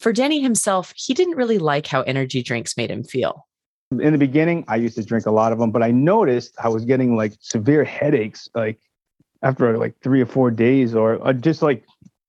for 0.00 0.12
Denny 0.12 0.40
himself, 0.40 0.92
he 0.96 1.14
didn't 1.14 1.36
really 1.36 1.58
like 1.58 1.86
how 1.86 2.02
energy 2.02 2.42
drinks 2.42 2.76
made 2.76 2.90
him 2.90 3.02
feel. 3.02 3.46
In 3.90 4.12
the 4.12 4.18
beginning, 4.18 4.64
I 4.68 4.76
used 4.76 4.96
to 4.96 5.04
drink 5.04 5.26
a 5.26 5.30
lot 5.30 5.52
of 5.52 5.58
them, 5.58 5.70
but 5.70 5.82
I 5.82 5.92
noticed 5.92 6.54
I 6.62 6.68
was 6.68 6.84
getting 6.84 7.16
like 7.16 7.34
severe 7.40 7.84
headaches, 7.84 8.48
like 8.54 8.80
after 9.42 9.78
like 9.78 9.94
three 10.02 10.20
or 10.20 10.26
four 10.26 10.50
days, 10.50 10.94
or, 10.94 11.14
or 11.14 11.32
just 11.32 11.62
like 11.62 11.84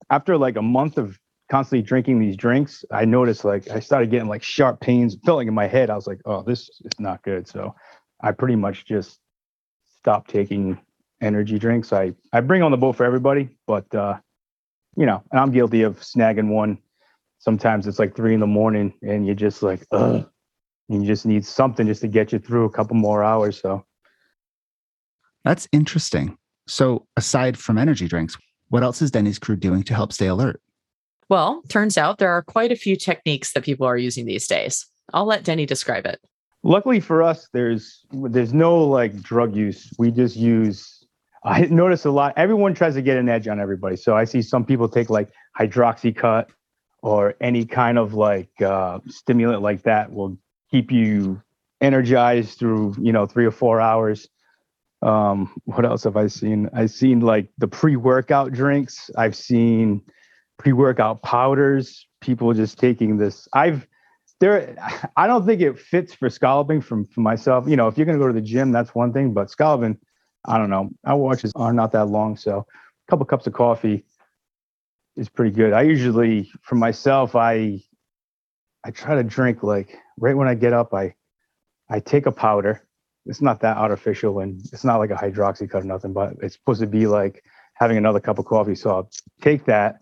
after 0.09 0.37
like 0.37 0.55
a 0.55 0.61
month 0.61 0.97
of 0.97 1.19
constantly 1.49 1.81
drinking 1.81 2.19
these 2.19 2.35
drinks. 2.35 2.83
I 2.91 3.05
noticed 3.05 3.45
like 3.45 3.69
I 3.69 3.79
started 3.79 4.11
getting 4.11 4.27
like 4.27 4.43
sharp 4.43 4.79
pains, 4.79 5.17
feeling 5.25 5.47
in 5.47 5.53
my 5.53 5.67
head. 5.67 5.89
I 5.89 5.95
was 5.95 6.07
like, 6.07 6.19
oh, 6.25 6.43
this 6.43 6.69
is 6.83 6.99
not 6.99 7.23
good. 7.23 7.47
So 7.47 7.75
I 8.21 8.31
pretty 8.31 8.55
much 8.55 8.85
just 8.85 9.19
stopped 9.99 10.29
taking 10.29 10.79
energy 11.21 11.59
drinks. 11.59 11.93
I 11.93 12.13
I 12.33 12.41
bring 12.41 12.63
on 12.63 12.71
the 12.71 12.77
boat 12.77 12.95
for 12.95 13.05
everybody, 13.05 13.49
but 13.65 13.93
uh, 13.95 14.17
you 14.95 15.05
know, 15.05 15.23
and 15.31 15.39
I'm 15.39 15.51
guilty 15.51 15.83
of 15.83 15.99
snagging 15.99 16.49
one. 16.49 16.79
Sometimes 17.39 17.87
it's 17.87 17.99
like 17.99 18.15
three 18.15 18.33
in 18.33 18.39
the 18.39 18.47
morning, 18.47 18.93
and 19.01 19.25
you're 19.25 19.35
just 19.35 19.63
like, 19.63 19.85
ugh. 19.91 20.29
You 20.89 21.05
just 21.05 21.25
need 21.25 21.45
something 21.45 21.85
just 21.85 22.01
to 22.01 22.07
get 22.07 22.31
you 22.31 22.39
through 22.39 22.65
a 22.65 22.69
couple 22.69 22.95
more 22.95 23.23
hours. 23.23 23.59
So 23.61 23.85
That's 25.43 25.67
interesting. 25.71 26.37
So, 26.67 27.07
aside 27.15 27.57
from 27.57 27.77
energy 27.77 28.07
drinks, 28.07 28.37
what 28.69 28.83
else 28.83 29.01
is 29.01 29.11
Denny's 29.11 29.39
crew 29.39 29.55
doing 29.55 29.83
to 29.83 29.93
help 29.93 30.11
stay 30.13 30.27
alert? 30.27 30.61
Well, 31.29 31.61
turns 31.67 31.97
out 31.97 32.19
there 32.19 32.31
are 32.31 32.41
quite 32.41 32.71
a 32.71 32.75
few 32.75 32.95
techniques 32.95 33.53
that 33.53 33.63
people 33.63 33.85
are 33.85 33.97
using 33.97 34.25
these 34.25 34.47
days. 34.47 34.85
I'll 35.13 35.25
let 35.25 35.43
Denny 35.43 35.65
describe 35.65 36.05
it. 36.05 36.19
luckily 36.63 36.99
for 36.99 37.23
us, 37.23 37.47
there's 37.53 38.05
there's 38.11 38.53
no 38.53 38.77
like 38.77 39.21
drug 39.21 39.55
use. 39.55 39.91
We 39.97 40.11
just 40.11 40.35
use. 40.35 40.93
I 41.43 41.61
notice 41.65 42.03
a 42.03 42.11
lot. 42.11 42.33
Everyone 42.35 42.73
tries 42.73 42.95
to 42.95 43.01
get 43.01 43.15
an 43.15 43.29
edge 43.29 43.47
on 43.47 43.59
everybody. 43.59 43.95
So 43.95 44.17
I 44.17 44.25
see 44.25 44.41
some 44.41 44.65
people 44.65 44.89
take 44.89 45.09
like 45.09 45.29
hydroxycut 45.57 46.47
or 47.01 47.35
any 47.39 47.63
kind 47.63 47.97
of 47.97 48.13
like 48.13 48.49
uh, 48.61 48.99
stimulant 49.07 49.61
like 49.61 49.83
that 49.83 50.11
will 50.11 50.37
keep 50.71 50.91
you 50.91 51.41
energized 51.79 52.57
through 52.57 52.95
you 52.99 53.13
know 53.13 53.25
three 53.25 53.45
or 53.45 53.51
four 53.51 53.79
hours. 53.79 54.27
Um, 55.01 55.53
what 55.65 55.85
else 55.85 56.03
have 56.03 56.17
I 56.17 56.27
seen? 56.27 56.69
I've 56.73 56.91
seen 56.91 57.19
like 57.19 57.49
the 57.59 57.67
pre-workout 57.67 58.51
drinks. 58.51 59.11
I've 59.15 59.35
seen 59.35 60.01
pre-workout 60.57 61.21
powders. 61.21 62.07
People 62.21 62.53
just 62.53 62.79
taking 62.79 63.17
this. 63.17 63.47
I've 63.53 63.87
there 64.39 64.75
I 65.15 65.27
don't 65.27 65.45
think 65.45 65.61
it 65.61 65.79
fits 65.79 66.13
for 66.13 66.29
scalloping 66.29 66.81
from 66.81 67.05
for 67.05 67.21
myself. 67.21 67.67
You 67.67 67.75
know, 67.75 67.87
if 67.87 67.97
you're 67.97 68.05
gonna 68.05 68.17
go 68.17 68.27
to 68.27 68.33
the 68.33 68.41
gym, 68.41 68.71
that's 68.71 68.93
one 68.93 69.13
thing, 69.13 69.33
but 69.33 69.49
scalloping, 69.49 69.97
I 70.45 70.57
don't 70.57 70.69
know. 70.69 70.89
Our 71.05 71.17
watches 71.17 71.51
are 71.55 71.73
not 71.73 71.91
that 71.93 72.05
long, 72.05 72.37
so 72.37 72.59
a 72.59 73.11
couple 73.11 73.25
cups 73.25 73.47
of 73.47 73.53
coffee 73.53 74.05
is 75.15 75.29
pretty 75.29 75.51
good. 75.51 75.73
I 75.73 75.81
usually 75.83 76.51
for 76.61 76.75
myself, 76.75 77.35
I 77.35 77.81
I 78.83 78.91
try 78.91 79.15
to 79.15 79.23
drink 79.23 79.63
like 79.63 79.97
right 80.17 80.37
when 80.37 80.47
I 80.47 80.55
get 80.55 80.73
up, 80.73 80.93
I 80.93 81.15
I 81.89 81.99
take 81.99 82.25
a 82.25 82.31
powder. 82.31 82.83
It's 83.25 83.41
not 83.41 83.59
that 83.61 83.77
artificial 83.77 84.39
and 84.39 84.61
it's 84.71 84.83
not 84.83 84.97
like 84.97 85.09
a 85.09 85.15
hydroxycut 85.15 85.81
or 85.81 85.83
nothing, 85.83 86.13
but 86.13 86.35
it's 86.41 86.55
supposed 86.55 86.79
to 86.81 86.87
be 86.87 87.07
like 87.07 87.43
having 87.73 87.97
another 87.97 88.19
cup 88.19 88.39
of 88.39 88.45
coffee. 88.45 88.75
So 88.75 88.89
I'll 88.89 89.09
take 89.41 89.65
that, 89.65 90.01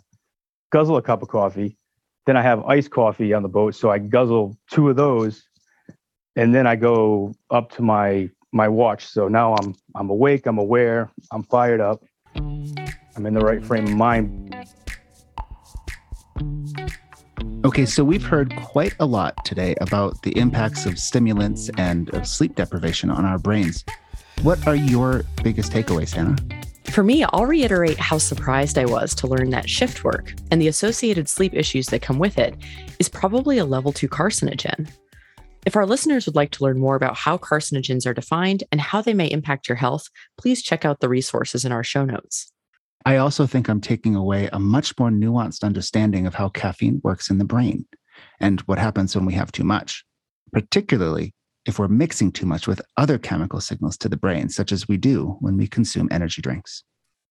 guzzle 0.71 0.97
a 0.97 1.01
cup 1.01 1.21
of 1.21 1.27
coffee, 1.27 1.77
then 2.25 2.37
I 2.37 2.41
have 2.41 2.63
iced 2.65 2.91
coffee 2.91 3.33
on 3.33 3.43
the 3.43 3.49
boat, 3.49 3.75
so 3.75 3.91
I 3.91 3.99
guzzle 3.99 4.57
two 4.69 4.89
of 4.89 4.95
those, 4.95 5.43
and 6.35 6.53
then 6.53 6.67
I 6.67 6.75
go 6.75 7.33
up 7.49 7.71
to 7.73 7.81
my 7.81 8.29
my 8.51 8.67
watch. 8.67 9.05
So 9.05 9.27
now 9.27 9.55
I'm 9.55 9.75
I'm 9.95 10.09
awake, 10.09 10.45
I'm 10.45 10.57
aware, 10.57 11.09
I'm 11.31 11.43
fired 11.43 11.81
up, 11.81 12.03
I'm 12.35 13.25
in 13.25 13.33
the 13.33 13.41
right 13.41 13.63
frame 13.63 13.85
of 13.85 13.95
mind. 13.95 14.55
Okay, 17.63 17.85
so 17.85 18.03
we've 18.03 18.23
heard 18.23 18.55
quite 18.57 18.93
a 18.99 19.05
lot 19.05 19.43
today 19.43 19.75
about 19.81 20.21
the 20.21 20.37
impacts 20.37 20.85
of 20.85 20.99
stimulants 20.99 21.69
and 21.77 22.13
of 22.13 22.27
sleep 22.27 22.55
deprivation 22.55 23.09
on 23.09 23.25
our 23.25 23.39
brains. 23.39 23.83
What 24.43 24.67
are 24.67 24.75
your 24.75 25.23
biggest 25.43 25.71
takeaways, 25.71 26.13
Hannah? 26.13 26.35
For 26.95 27.03
me, 27.03 27.25
I'll 27.33 27.45
reiterate 27.45 27.99
how 27.99 28.17
surprised 28.19 28.77
I 28.77 28.85
was 28.85 29.13
to 29.15 29.27
learn 29.27 29.49
that 29.49 29.69
shift 29.69 30.05
work 30.05 30.33
and 30.49 30.61
the 30.61 30.69
associated 30.69 31.27
sleep 31.27 31.53
issues 31.53 31.87
that 31.87 32.01
come 32.01 32.19
with 32.19 32.37
it 32.37 32.55
is 32.99 33.09
probably 33.09 33.57
a 33.57 33.65
level 33.65 33.91
two 33.91 34.07
carcinogen. 34.07 34.89
If 35.65 35.75
our 35.75 35.85
listeners 35.85 36.25
would 36.25 36.37
like 36.37 36.51
to 36.51 36.63
learn 36.63 36.79
more 36.79 36.95
about 36.95 37.17
how 37.17 37.37
carcinogens 37.37 38.07
are 38.07 38.13
defined 38.13 38.63
and 38.71 38.79
how 38.79 39.01
they 39.01 39.13
may 39.13 39.27
impact 39.27 39.67
your 39.67 39.75
health, 39.75 40.07
please 40.37 40.63
check 40.63 40.85
out 40.85 41.01
the 41.01 41.09
resources 41.09 41.65
in 41.65 41.73
our 41.73 41.83
show 41.83 42.05
notes. 42.05 42.53
I 43.05 43.17
also 43.17 43.45
think 43.45 43.67
I'm 43.67 43.81
taking 43.81 44.15
away 44.15 44.47
a 44.53 44.59
much 44.59 44.97
more 44.97 45.09
nuanced 45.09 45.65
understanding 45.65 46.25
of 46.25 46.35
how 46.35 46.47
caffeine 46.47 47.01
works 47.03 47.29
in 47.29 47.39
the 47.39 47.43
brain 47.43 47.85
and 48.39 48.61
what 48.61 48.79
happens 48.79 49.17
when 49.17 49.25
we 49.25 49.33
have 49.33 49.51
too 49.51 49.65
much, 49.65 50.05
particularly 50.53 51.33
if 51.65 51.79
we're 51.79 51.87
mixing 51.87 52.31
too 52.31 52.45
much 52.45 52.67
with 52.67 52.81
other 52.97 53.17
chemical 53.17 53.59
signals 53.59 53.97
to 53.97 54.09
the 54.09 54.17
brain, 54.17 54.49
such 54.49 54.71
as 54.71 54.87
we 54.87 54.97
do 54.97 55.37
when 55.39 55.57
we 55.57 55.67
consume 55.67 56.07
energy 56.11 56.41
drinks. 56.41 56.83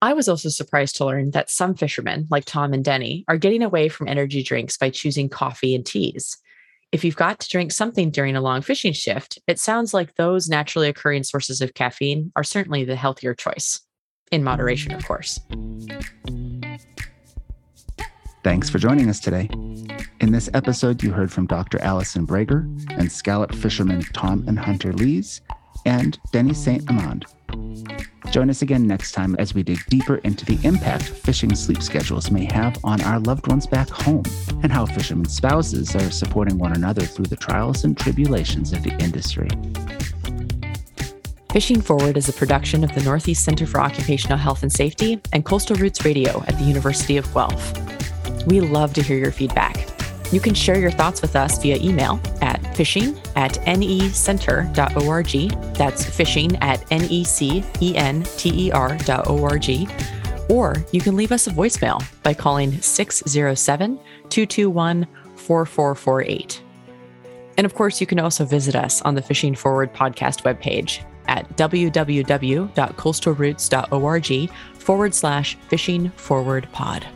I 0.03 0.13
was 0.13 0.29
also 0.29 0.49
surprised 0.49 0.97
to 0.97 1.07
learn 1.07 1.31
that 1.31 1.51
some 1.51 1.75
fishermen, 1.75 2.27
like 2.31 2.45
Tom 2.45 2.75
and 2.75 2.85
Denny, 2.85 3.25
are 3.27 3.39
getting 3.39 3.63
away 3.63 3.89
from 3.89 4.09
energy 4.09 4.43
drinks 4.43 4.77
by 4.77 4.91
choosing 4.91 5.29
coffee 5.29 5.75
and 5.75 5.87
teas. 5.87 6.37
If 6.93 7.05
you've 7.05 7.17
got 7.17 7.41
to 7.41 7.49
drink 7.49 7.73
something 7.73 8.11
during 8.11 8.37
a 8.37 8.41
long 8.41 8.61
fishing 8.61 8.93
shift, 8.93 9.39
it 9.49 9.59
sounds 9.59 9.95
like 9.95 10.15
those 10.15 10.49
naturally 10.49 10.89
occurring 10.89 11.25
sources 11.25 11.61
of 11.61 11.75
caffeine 11.75 12.31
are 12.37 12.45
certainly 12.45 12.85
the 12.85 12.97
healthier 12.97 13.35
choice. 13.35 13.81
In 14.31 14.45
moderation, 14.45 14.93
of 14.93 15.05
course. 15.07 15.41
Thanks 18.45 18.69
for 18.69 18.79
joining 18.79 19.09
us 19.09 19.21
today. 19.21 19.49
In 20.21 20.31
this 20.31 20.51
episode, 20.53 21.03
you 21.03 21.13
heard 21.13 21.33
from 21.33 21.47
Dr. 21.47 21.81
Allison 21.81 22.27
Brager 22.27 22.63
and 22.91 23.11
scallop 23.11 23.55
fishermen 23.55 24.03
Tom 24.13 24.45
and 24.47 24.59
Hunter 24.59 24.93
Lees 24.93 25.41
and 25.87 26.19
Denny 26.31 26.53
St. 26.53 26.85
Amand. 26.91 27.25
Join 28.31 28.51
us 28.51 28.61
again 28.61 28.87
next 28.87 29.13
time 29.13 29.35
as 29.39 29.55
we 29.55 29.63
dig 29.63 29.79
deeper 29.87 30.17
into 30.17 30.45
the 30.45 30.59
impact 30.63 31.05
fishing 31.05 31.55
sleep 31.55 31.83
schedules 31.83 32.31
may 32.31 32.45
have 32.53 32.77
on 32.85 33.01
our 33.01 33.19
loved 33.21 33.47
ones 33.47 33.67
back 33.67 33.89
home 33.89 34.25
and 34.63 34.71
how 34.71 34.85
fishermen's 34.85 35.35
spouses 35.35 35.97
are 35.97 36.11
supporting 36.11 36.59
one 36.59 36.75
another 36.75 37.03
through 37.03 37.27
the 37.27 37.37
trials 37.37 37.85
and 37.85 37.97
tribulations 37.97 38.75
of 38.75 38.83
the 38.83 38.93
industry. 38.99 39.49
Fishing 41.51 41.81
Forward 41.81 42.19
is 42.19 42.29
a 42.29 42.33
production 42.35 42.85
of 42.85 42.95
the 42.95 43.03
Northeast 43.05 43.43
Center 43.43 43.67
for 43.67 43.81
Occupational 43.81 44.37
Health 44.37 44.63
and 44.63 44.73
Safety 44.73 45.19
and 45.33 45.47
Coastal 45.47 45.77
Routes 45.77 46.05
Radio 46.05 46.43
at 46.47 46.59
the 46.59 46.65
University 46.65 47.17
of 47.17 47.33
Guelph. 47.33 47.94
We 48.47 48.61
love 48.61 48.95
to 48.95 49.03
hear 49.03 49.19
your 49.19 49.33
feedback. 49.33 49.89
You 50.33 50.41
can 50.41 50.55
share 50.55 50.79
your 50.79 50.91
thoughts 50.91 51.21
with 51.23 51.37
us 51.37 51.63
via 51.63 51.77
email 51.77 52.21
at 52.41 52.77
fishing 52.77 53.17
at 53.37 53.53
necenter.org. 53.67 55.31
That's 55.75 56.05
fishing 56.05 56.57
at 56.57 56.85
N-E-C-E-N-T-E-R.org. 56.91 57.31
Or 60.51 60.75
you 60.93 61.01
can 61.01 61.17
leave 61.17 61.33
us 61.33 61.47
a 61.47 61.51
voicemail 61.51 62.05
by 62.23 62.35
calling 62.35 62.79
607 62.81 63.97
221 64.29 65.07
4448. 65.37 66.63
And 67.57 67.65
of 67.65 67.75
course, 67.75 68.01
you 68.01 68.07
can 68.07 68.19
also 68.19 68.45
visit 68.45 68.75
us 68.75 69.01
on 69.03 69.15
the 69.15 69.23
Fishing 69.23 69.55
Forward 69.55 69.95
podcast 69.95 70.43
webpage 70.43 71.05
at 71.29 71.49
www.coastalroutes.org 71.57 74.51
forward 74.75 75.15
slash 75.15 75.57
fishing 75.69 76.11
forward 76.11 76.69
pod 76.73 77.07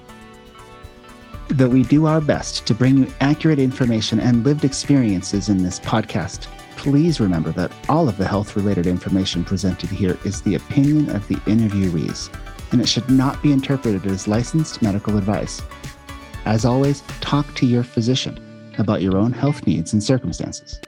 that 1.49 1.69
we 1.69 1.83
do 1.83 2.07
our 2.07 2.21
best 2.21 2.67
to 2.67 2.75
bring 2.75 2.99
you 2.99 3.13
accurate 3.21 3.59
information 3.59 4.21
and 4.21 4.45
lived 4.45 4.65
experiences 4.65 5.49
in 5.49 5.63
this 5.63 5.81
podcast. 5.81 6.47
Please 6.77 7.21
remember 7.21 7.51
that 7.53 7.73
all 7.89 8.09
of 8.09 8.19
the 8.19 8.29
health 8.29 8.55
related 8.55 8.87
information 8.87 9.45
presented 9.45 9.91
here 9.91 10.19
is 10.25 10.43
the 10.43 10.55
opinion 10.55 11.11
of 11.11 11.27
the 11.27 11.37
interviewees, 11.47 12.33
and 12.71 12.81
it 12.81 12.89
should 12.89 13.09
not 13.11 13.43
be 13.43 13.53
interpreted 13.53 14.07
as 14.07 14.29
licensed 14.29 14.83
medical 14.83 15.17
advice. 15.17 15.63
As 16.45 16.65
always, 16.65 17.03
talk 17.21 17.53
to 17.57 17.67
your 17.67 17.83
physician 17.83 18.73
about 18.79 19.03
your 19.03 19.17
own 19.17 19.33
health 19.33 19.67
needs 19.67 19.93
and 19.93 20.03
circumstances. 20.03 20.81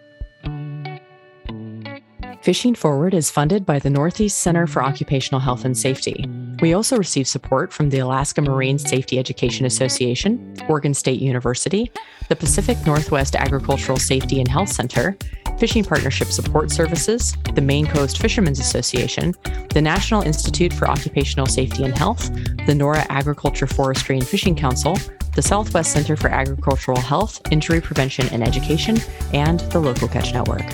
Fishing 2.42 2.74
Forward 2.74 3.12
is 3.12 3.30
funded 3.30 3.66
by 3.66 3.78
the 3.78 3.90
Northeast 3.90 4.38
Center 4.38 4.66
for 4.66 4.82
Occupational 4.82 5.40
Health 5.40 5.64
and 5.64 5.76
Safety. 5.76 6.24
We 6.60 6.74
also 6.74 6.96
receive 6.98 7.26
support 7.26 7.72
from 7.72 7.88
the 7.88 8.00
Alaska 8.00 8.42
Marine 8.42 8.78
Safety 8.78 9.18
Education 9.18 9.64
Association, 9.64 10.54
Oregon 10.68 10.92
State 10.92 11.20
University, 11.20 11.90
the 12.28 12.36
Pacific 12.36 12.76
Northwest 12.84 13.34
Agricultural 13.34 13.98
Safety 13.98 14.40
and 14.40 14.48
Health 14.48 14.68
Center, 14.68 15.16
Fishing 15.58 15.84
Partnership 15.84 16.28
Support 16.28 16.70
Services, 16.70 17.34
the 17.54 17.62
Maine 17.62 17.86
Coast 17.86 18.18
Fishermen's 18.18 18.60
Association, 18.60 19.34
the 19.72 19.80
National 19.80 20.22
Institute 20.22 20.72
for 20.72 20.88
Occupational 20.88 21.46
Safety 21.46 21.84
and 21.84 21.96
Health, 21.96 22.30
the 22.66 22.74
NORA 22.74 23.06
Agriculture, 23.08 23.66
Forestry, 23.66 24.18
and 24.18 24.26
Fishing 24.26 24.54
Council, 24.54 24.98
the 25.34 25.42
Southwest 25.42 25.92
Center 25.92 26.16
for 26.16 26.28
Agricultural 26.28 27.00
Health, 27.00 27.40
Injury 27.50 27.80
Prevention 27.80 28.28
and 28.28 28.42
Education, 28.46 28.98
and 29.32 29.60
the 29.72 29.78
Local 29.78 30.08
Catch 30.08 30.34
Network. 30.34 30.64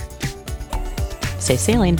Stay 1.39 1.55
sailing. 1.55 1.97